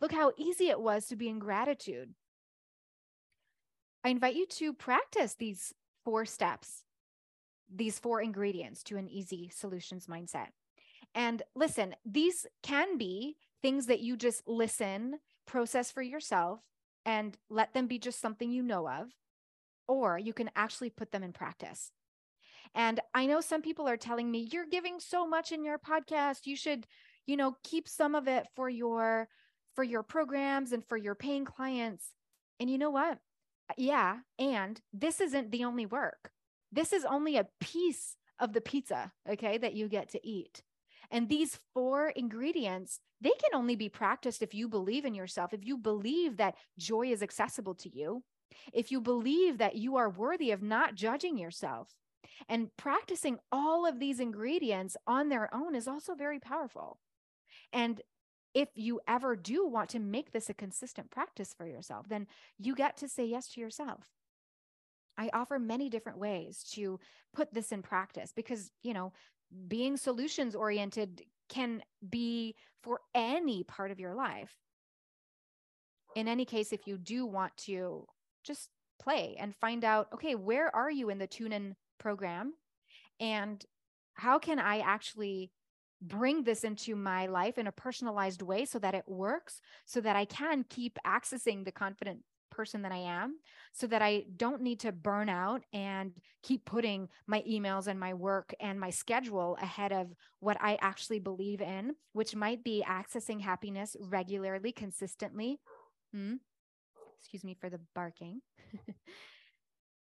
Look 0.00 0.12
how 0.12 0.32
easy 0.36 0.68
it 0.68 0.80
was 0.80 1.06
to 1.06 1.16
be 1.16 1.28
in 1.28 1.38
gratitude. 1.38 2.12
I 4.02 4.08
invite 4.08 4.34
you 4.34 4.46
to 4.46 4.74
practice 4.74 5.34
these 5.34 5.72
four 6.04 6.24
steps 6.26 6.82
these 7.74 7.98
four 7.98 8.20
ingredients 8.20 8.82
to 8.84 8.96
an 8.96 9.08
easy 9.08 9.50
solutions 9.54 10.06
mindset. 10.06 10.48
And 11.14 11.42
listen, 11.54 11.94
these 12.04 12.46
can 12.62 12.98
be 12.98 13.36
things 13.62 13.86
that 13.86 14.00
you 14.00 14.16
just 14.16 14.42
listen, 14.46 15.18
process 15.46 15.90
for 15.90 16.02
yourself, 16.02 16.60
and 17.06 17.36
let 17.50 17.74
them 17.74 17.86
be 17.86 17.98
just 17.98 18.20
something 18.20 18.50
you 18.50 18.62
know 18.62 18.88
of, 18.88 19.08
or 19.86 20.18
you 20.18 20.32
can 20.32 20.50
actually 20.56 20.90
put 20.90 21.12
them 21.12 21.22
in 21.22 21.32
practice. 21.32 21.90
And 22.74 23.00
I 23.14 23.26
know 23.26 23.40
some 23.40 23.62
people 23.62 23.88
are 23.88 23.96
telling 23.96 24.30
me, 24.30 24.48
you're 24.50 24.66
giving 24.66 24.98
so 24.98 25.26
much 25.26 25.52
in 25.52 25.64
your 25.64 25.78
podcast. 25.78 26.46
You 26.46 26.56
should, 26.56 26.86
you 27.26 27.36
know, 27.36 27.56
keep 27.62 27.88
some 27.88 28.14
of 28.14 28.26
it 28.26 28.46
for 28.56 28.68
your 28.68 29.28
for 29.74 29.84
your 29.84 30.02
programs 30.02 30.72
and 30.72 30.84
for 30.86 30.96
your 30.96 31.14
paying 31.14 31.44
clients. 31.44 32.12
And 32.60 32.70
you 32.70 32.78
know 32.78 32.90
what? 32.90 33.18
Yeah, 33.76 34.18
and 34.38 34.80
this 34.92 35.20
isn't 35.20 35.50
the 35.50 35.64
only 35.64 35.86
work. 35.86 36.30
This 36.74 36.92
is 36.92 37.04
only 37.04 37.36
a 37.36 37.46
piece 37.60 38.16
of 38.40 38.52
the 38.52 38.60
pizza, 38.60 39.12
okay, 39.28 39.58
that 39.58 39.74
you 39.74 39.88
get 39.88 40.08
to 40.10 40.26
eat. 40.26 40.62
And 41.10 41.28
these 41.28 41.60
four 41.72 42.08
ingredients, 42.08 42.98
they 43.20 43.30
can 43.30 43.54
only 43.54 43.76
be 43.76 43.88
practiced 43.88 44.42
if 44.42 44.54
you 44.54 44.68
believe 44.68 45.04
in 45.04 45.14
yourself, 45.14 45.54
if 45.54 45.64
you 45.64 45.78
believe 45.78 46.36
that 46.38 46.56
joy 46.76 47.12
is 47.12 47.22
accessible 47.22 47.74
to 47.76 47.96
you, 47.96 48.24
if 48.72 48.90
you 48.90 49.00
believe 49.00 49.58
that 49.58 49.76
you 49.76 49.96
are 49.96 50.10
worthy 50.10 50.50
of 50.50 50.62
not 50.62 50.96
judging 50.96 51.38
yourself. 51.38 51.94
And 52.48 52.76
practicing 52.76 53.38
all 53.52 53.86
of 53.86 54.00
these 54.00 54.18
ingredients 54.18 54.96
on 55.06 55.28
their 55.28 55.54
own 55.54 55.76
is 55.76 55.86
also 55.86 56.14
very 56.14 56.40
powerful. 56.40 56.98
And 57.72 58.00
if 58.52 58.68
you 58.74 59.00
ever 59.06 59.36
do 59.36 59.66
want 59.66 59.90
to 59.90 60.00
make 60.00 60.32
this 60.32 60.50
a 60.50 60.54
consistent 60.54 61.10
practice 61.10 61.54
for 61.56 61.66
yourself, 61.66 62.08
then 62.08 62.26
you 62.58 62.74
get 62.74 62.96
to 62.96 63.08
say 63.08 63.26
yes 63.26 63.48
to 63.50 63.60
yourself. 63.60 64.13
I 65.16 65.30
offer 65.32 65.58
many 65.58 65.88
different 65.88 66.18
ways 66.18 66.64
to 66.74 66.98
put 67.34 67.52
this 67.52 67.72
in 67.72 67.82
practice 67.82 68.32
because, 68.34 68.70
you 68.82 68.94
know, 68.94 69.12
being 69.68 69.96
solutions 69.96 70.54
oriented 70.54 71.22
can 71.48 71.82
be 72.08 72.56
for 72.82 73.00
any 73.14 73.62
part 73.64 73.90
of 73.90 74.00
your 74.00 74.14
life. 74.14 74.52
In 76.16 76.28
any 76.28 76.44
case, 76.44 76.72
if 76.72 76.86
you 76.86 76.98
do 76.98 77.26
want 77.26 77.56
to 77.58 78.06
just 78.44 78.68
play 79.00 79.36
and 79.38 79.54
find 79.54 79.84
out, 79.84 80.08
okay, 80.14 80.34
where 80.34 80.74
are 80.74 80.90
you 80.90 81.10
in 81.10 81.18
the 81.18 81.26
tune 81.26 81.52
in 81.52 81.74
program? 81.98 82.54
And 83.20 83.64
how 84.14 84.38
can 84.38 84.58
I 84.58 84.78
actually 84.78 85.50
bring 86.00 86.44
this 86.44 86.64
into 86.64 86.94
my 86.94 87.26
life 87.26 87.58
in 87.58 87.66
a 87.66 87.72
personalized 87.72 88.42
way 88.42 88.64
so 88.64 88.78
that 88.78 88.94
it 88.94 89.04
works, 89.06 89.60
so 89.86 90.00
that 90.00 90.16
I 90.16 90.24
can 90.24 90.64
keep 90.68 90.98
accessing 91.06 91.64
the 91.64 91.72
confident 91.72 92.20
person 92.54 92.82
that 92.82 92.92
I 92.92 92.98
am, 92.98 93.38
so 93.72 93.86
that 93.88 94.02
I 94.02 94.24
don't 94.36 94.62
need 94.62 94.80
to 94.80 94.92
burn 94.92 95.28
out 95.28 95.62
and 95.72 96.12
keep 96.42 96.64
putting 96.64 97.08
my 97.26 97.42
emails 97.48 97.88
and 97.88 97.98
my 97.98 98.14
work 98.14 98.54
and 98.60 98.78
my 98.78 98.90
schedule 98.90 99.58
ahead 99.60 99.92
of 99.92 100.12
what 100.40 100.56
I 100.60 100.78
actually 100.80 101.18
believe 101.18 101.60
in, 101.60 101.96
which 102.12 102.36
might 102.36 102.62
be 102.62 102.84
accessing 102.86 103.40
happiness 103.40 103.96
regularly, 104.00 104.72
consistently. 104.72 105.58
Hmm? 106.12 106.34
Excuse 107.18 107.42
me 107.42 107.56
for 107.58 107.68
the 107.68 107.80
barking. 107.94 108.40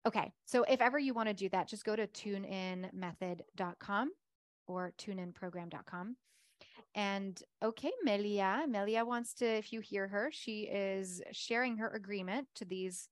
okay, 0.06 0.32
so 0.46 0.64
if 0.64 0.80
ever 0.80 0.98
you 0.98 1.14
want 1.14 1.28
to 1.28 1.34
do 1.34 1.48
that, 1.50 1.68
just 1.68 1.84
go 1.84 1.94
to 1.94 2.06
tuneinmethod.com 2.06 4.10
or 4.66 4.92
tuneinprogram.com. 4.98 6.16
And 6.94 7.40
okay, 7.62 7.90
Melia, 8.04 8.64
Melia 8.68 9.04
wants 9.04 9.34
to, 9.34 9.46
if 9.46 9.72
you 9.72 9.80
hear 9.80 10.06
her, 10.06 10.30
she 10.32 10.62
is 10.62 11.20
sharing 11.32 11.78
her 11.78 11.88
agreement 11.88 12.46
to 12.56 12.64
these 12.64 13.08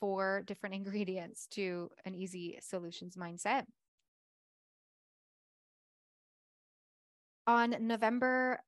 four 0.00 0.42
different 0.46 0.74
ingredients 0.74 1.46
to 1.52 1.90
an 2.04 2.14
easy 2.14 2.58
solutions 2.62 3.16
mindset. 3.16 3.64
On 7.46 7.74
November 7.80 8.60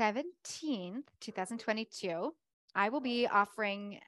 17th, 0.00 1.04
2022, 1.20 2.34
I 2.74 2.88
will 2.88 3.00
be 3.00 3.26
offering 3.26 4.00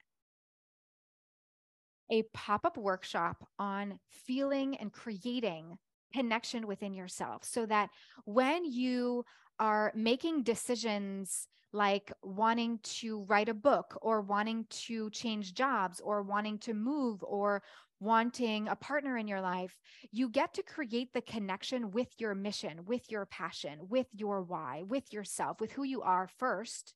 a 2.11 2.23
pop 2.33 2.65
up 2.65 2.77
workshop 2.77 3.47
on 3.59 3.99
feeling 4.09 4.77
and 4.77 4.91
creating 4.91 5.77
connection 6.13 6.67
within 6.67 6.93
yourself 6.93 7.43
so 7.43 7.65
that 7.65 7.89
when 8.25 8.65
you 8.65 9.25
are 9.59 9.91
making 9.95 10.43
decisions 10.43 11.47
like 11.73 12.11
wanting 12.23 12.79
to 12.81 13.23
write 13.25 13.49
a 13.49 13.53
book 13.53 13.97
or 14.01 14.21
wanting 14.21 14.65
to 14.69 15.09
change 15.09 15.53
jobs 15.53 15.99
or 15.99 16.21
wanting 16.21 16.57
to 16.59 16.73
move 16.73 17.23
or 17.23 17.61
wanting 17.99 18.67
a 18.67 18.75
partner 18.75 19.17
in 19.17 19.27
your 19.27 19.41
life, 19.41 19.77
you 20.11 20.29
get 20.29 20.53
to 20.53 20.63
create 20.63 21.11
the 21.13 21.21
connection 21.21 21.91
with 21.91 22.07
your 22.19 22.35
mission, 22.35 22.85
with 22.85 23.09
your 23.09 23.25
passion, 23.25 23.79
with 23.89 24.07
your 24.13 24.41
why, 24.41 24.83
with 24.87 25.11
yourself, 25.11 25.59
with 25.59 25.71
who 25.71 25.83
you 25.83 26.01
are 26.01 26.29
first. 26.37 26.93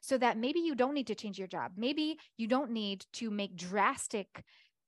So 0.00 0.16
that 0.18 0.38
maybe 0.38 0.60
you 0.60 0.76
don't 0.76 0.94
need 0.94 1.08
to 1.08 1.14
change 1.14 1.38
your 1.38 1.48
job. 1.48 1.72
Maybe 1.76 2.18
you 2.36 2.46
don't 2.46 2.70
need 2.70 3.04
to 3.14 3.30
make 3.30 3.56
drastic 3.56 4.44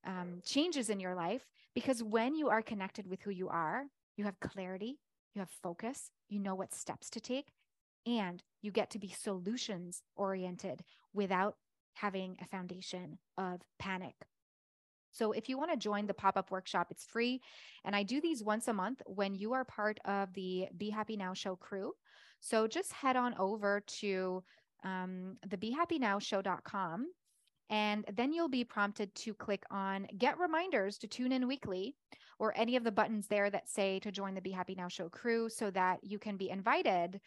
um, 0.07 0.41
changes 0.45 0.89
in 0.89 1.01
your 1.01 1.15
life 1.15 1.45
because 1.75 2.03
when 2.03 2.35
you 2.35 2.49
are 2.49 2.63
connected 2.63 3.07
with 3.07 3.23
who 3.23 3.31
you 3.31 3.49
are, 3.49 3.85
you 4.17 4.25
have 4.25 4.41
clarity, 4.41 4.99
you 5.35 5.41
have 5.41 5.51
focus, 5.63 6.11
you 6.29 6.39
know 6.39 6.55
what 6.55 6.75
steps 6.75 7.11
to 7.11 7.21
take, 7.21 7.49
and 8.07 8.43
you 8.63 8.71
get 8.71 8.91
to 8.91 8.99
be 8.99 9.09
solutions 9.09 10.03
oriented 10.17 10.83
without 11.13 11.57
having 11.95 12.37
a 12.41 12.47
foundation 12.47 13.19
of 13.37 13.61
panic. 13.79 14.15
So, 15.13 15.33
if 15.33 15.49
you 15.49 15.59
want 15.59 15.73
to 15.73 15.77
join 15.77 16.07
the 16.07 16.15
pop 16.15 16.37
up 16.37 16.51
workshop, 16.51 16.89
it's 16.91 17.05
free. 17.05 17.41
And 17.85 17.97
I 17.97 18.05
do 18.05 18.21
these 18.21 18.45
once 18.45 18.69
a 18.69 18.73
month 18.73 19.03
when 19.07 19.35
you 19.35 19.53
are 19.55 19.65
part 19.65 19.99
of 20.05 20.33
the 20.35 20.69
Be 20.77 20.91
Happy 20.91 21.17
Now 21.17 21.35
show 21.35 21.57
crew. 21.57 21.93
So, 22.41 22.69
just 22.69 22.93
head 22.93 23.17
on 23.17 23.35
over 23.39 23.83
to 24.01 24.45
um, 24.85 25.37
the 25.47 25.57
BeHappyNowShow.com 25.57 27.07
and 27.71 28.05
then 28.15 28.33
you'll 28.33 28.49
be 28.49 28.65
prompted 28.65 29.15
to 29.15 29.33
click 29.33 29.63
on 29.71 30.07
get 30.19 30.39
reminders 30.39 30.99
to 30.99 31.07
tune 31.07 31.33
in 31.33 31.47
weekly 31.47 31.95
or 32.39 32.53
any 32.57 32.77
of 32.77 32.85
the 32.85 32.93
buttons 32.93 33.29
there 33.29 33.49
that 33.49 33.69
say 33.69 34.01
to 34.01 34.11
join 34.11 34.35
the 34.35 34.41
Be 34.41 34.51
Happy 34.51 34.75
Now 34.75 34.89
show 34.89 35.09
crew 35.09 35.49
so 35.49 35.71
that 35.71 36.01
you 36.03 36.19
can 36.19 36.37
be 36.37 36.51
invited 36.51 37.21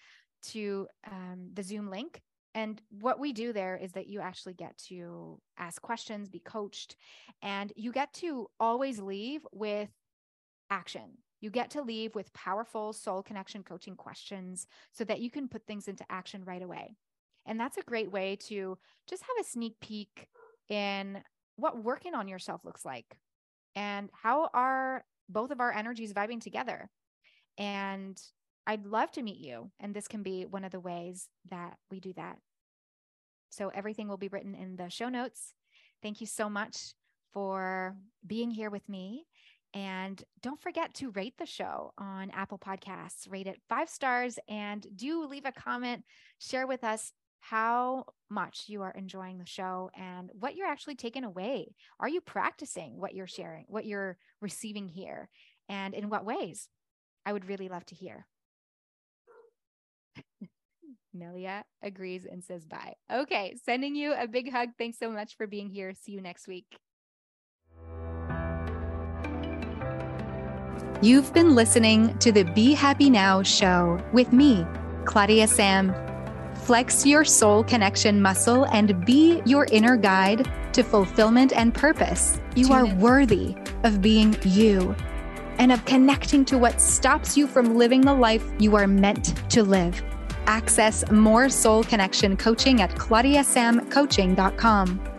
to 0.49 0.87
um, 1.09 1.49
the 1.53 1.63
Zoom 1.63 1.89
link. 1.89 2.21
And 2.55 2.81
what 3.01 3.19
we 3.19 3.33
do 3.33 3.53
there 3.53 3.77
is 3.77 3.93
that 3.93 4.07
you 4.07 4.19
actually 4.19 4.53
get 4.53 4.77
to 4.89 5.39
ask 5.57 5.81
questions, 5.81 6.29
be 6.29 6.39
coached, 6.39 6.95
and 7.41 7.71
you 7.75 7.91
get 7.91 8.13
to 8.15 8.47
always 8.59 8.99
leave 8.99 9.45
with 9.51 9.89
action. 10.69 11.17
You 11.41 11.49
get 11.49 11.71
to 11.71 11.81
leave 11.81 12.15
with 12.15 12.33
powerful 12.33 12.93
soul 12.93 13.23
connection 13.23 13.63
coaching 13.63 13.95
questions 13.95 14.67
so 14.91 15.03
that 15.05 15.19
you 15.19 15.31
can 15.31 15.47
put 15.47 15.65
things 15.65 15.87
into 15.87 16.05
action 16.09 16.43
right 16.45 16.61
away. 16.61 16.95
And 17.45 17.59
that's 17.59 17.77
a 17.77 17.83
great 17.83 18.11
way 18.11 18.37
to 18.47 18.77
just 19.07 19.23
have 19.23 19.45
a 19.45 19.47
sneak 19.47 19.79
peek 19.81 20.27
in 20.69 21.21
what 21.55 21.83
working 21.83 22.15
on 22.15 22.27
yourself 22.27 22.61
looks 22.63 22.85
like 22.85 23.05
and 23.75 24.09
how 24.13 24.49
are 24.53 25.03
both 25.29 25.51
of 25.51 25.59
our 25.59 25.71
energies 25.71 26.13
vibing 26.13 26.41
together. 26.41 26.89
And 27.57 28.19
I'd 28.65 28.85
love 28.85 29.11
to 29.13 29.21
meet 29.21 29.39
you. 29.39 29.71
And 29.79 29.93
this 29.93 30.07
can 30.07 30.23
be 30.23 30.45
one 30.45 30.63
of 30.63 30.71
the 30.71 30.79
ways 30.79 31.27
that 31.49 31.77
we 31.91 31.99
do 31.99 32.13
that. 32.13 32.37
So 33.49 33.69
everything 33.69 34.07
will 34.07 34.17
be 34.17 34.29
written 34.29 34.55
in 34.55 34.75
the 34.75 34.89
show 34.89 35.09
notes. 35.09 35.53
Thank 36.01 36.21
you 36.21 36.27
so 36.27 36.49
much 36.49 36.93
for 37.33 37.95
being 38.25 38.51
here 38.51 38.69
with 38.69 38.87
me. 38.87 39.25
And 39.73 40.23
don't 40.41 40.61
forget 40.61 40.93
to 40.95 41.11
rate 41.11 41.33
the 41.37 41.47
show 41.47 41.93
on 41.97 42.29
Apple 42.31 42.59
Podcasts, 42.59 43.29
rate 43.29 43.47
it 43.47 43.59
five 43.67 43.89
stars, 43.89 44.37
and 44.47 44.85
do 44.95 45.25
leave 45.25 45.45
a 45.45 45.51
comment. 45.51 46.03
Share 46.39 46.67
with 46.67 46.83
us 46.83 47.11
how 47.49 48.05
much 48.29 48.63
you 48.67 48.81
are 48.83 48.91
enjoying 48.91 49.37
the 49.37 49.45
show 49.45 49.91
and 49.97 50.29
what 50.39 50.55
you're 50.55 50.67
actually 50.67 50.95
taking 50.95 51.25
away. 51.25 51.75
Are 51.99 52.07
you 52.07 52.21
practicing 52.21 52.97
what 52.97 53.13
you're 53.13 53.27
sharing, 53.27 53.65
what 53.67 53.85
you're 53.85 54.17
receiving 54.39 54.87
here, 54.87 55.29
and 55.67 55.93
in 55.93 56.09
what 56.09 56.23
ways? 56.23 56.69
I 57.25 57.33
would 57.33 57.49
really 57.49 57.67
love 57.67 57.85
to 57.87 57.95
hear. 57.95 58.27
Melia 61.13 61.65
agrees 61.81 62.25
and 62.29 62.41
says 62.41 62.65
bye. 62.65 62.93
Okay, 63.11 63.55
sending 63.65 63.93
you 63.93 64.13
a 64.13 64.25
big 64.25 64.49
hug. 64.49 64.69
Thanks 64.77 64.97
so 64.97 65.11
much 65.11 65.35
for 65.35 65.45
being 65.45 65.69
here. 65.69 65.93
See 65.93 66.13
you 66.13 66.21
next 66.21 66.47
week. 66.47 66.77
You've 71.01 71.33
been 71.33 71.55
listening 71.55 72.17
to 72.19 72.31
the 72.31 72.43
Be 72.43 72.73
Happy 72.73 73.09
Now 73.09 73.43
show 73.43 74.01
with 74.13 74.31
me, 74.31 74.65
Claudia 75.03 75.47
Sam 75.47 76.12
Flex 76.63 77.05
your 77.05 77.25
soul 77.25 77.63
connection 77.65 78.21
muscle 78.21 78.63
and 78.71 79.05
be 79.05 79.41
your 79.45 79.67
inner 79.71 79.97
guide 79.97 80.49
to 80.71 80.81
fulfillment 80.81 81.51
and 81.53 81.73
purpose. 81.73 82.39
You 82.55 82.71
are 82.71 82.85
worthy 82.95 83.57
of 83.83 84.01
being 84.01 84.37
you 84.43 84.95
and 85.59 85.73
of 85.73 85.83
connecting 85.83 86.45
to 86.45 86.57
what 86.57 86.79
stops 86.79 87.35
you 87.35 87.47
from 87.47 87.75
living 87.75 87.99
the 87.99 88.13
life 88.13 88.49
you 88.59 88.77
are 88.77 88.87
meant 88.87 89.51
to 89.51 89.61
live. 89.61 90.01
Access 90.45 91.03
more 91.11 91.49
soul 91.49 91.83
connection 91.83 92.37
coaching 92.37 92.81
at 92.81 92.91
claudiasamcoaching.com. 92.91 95.12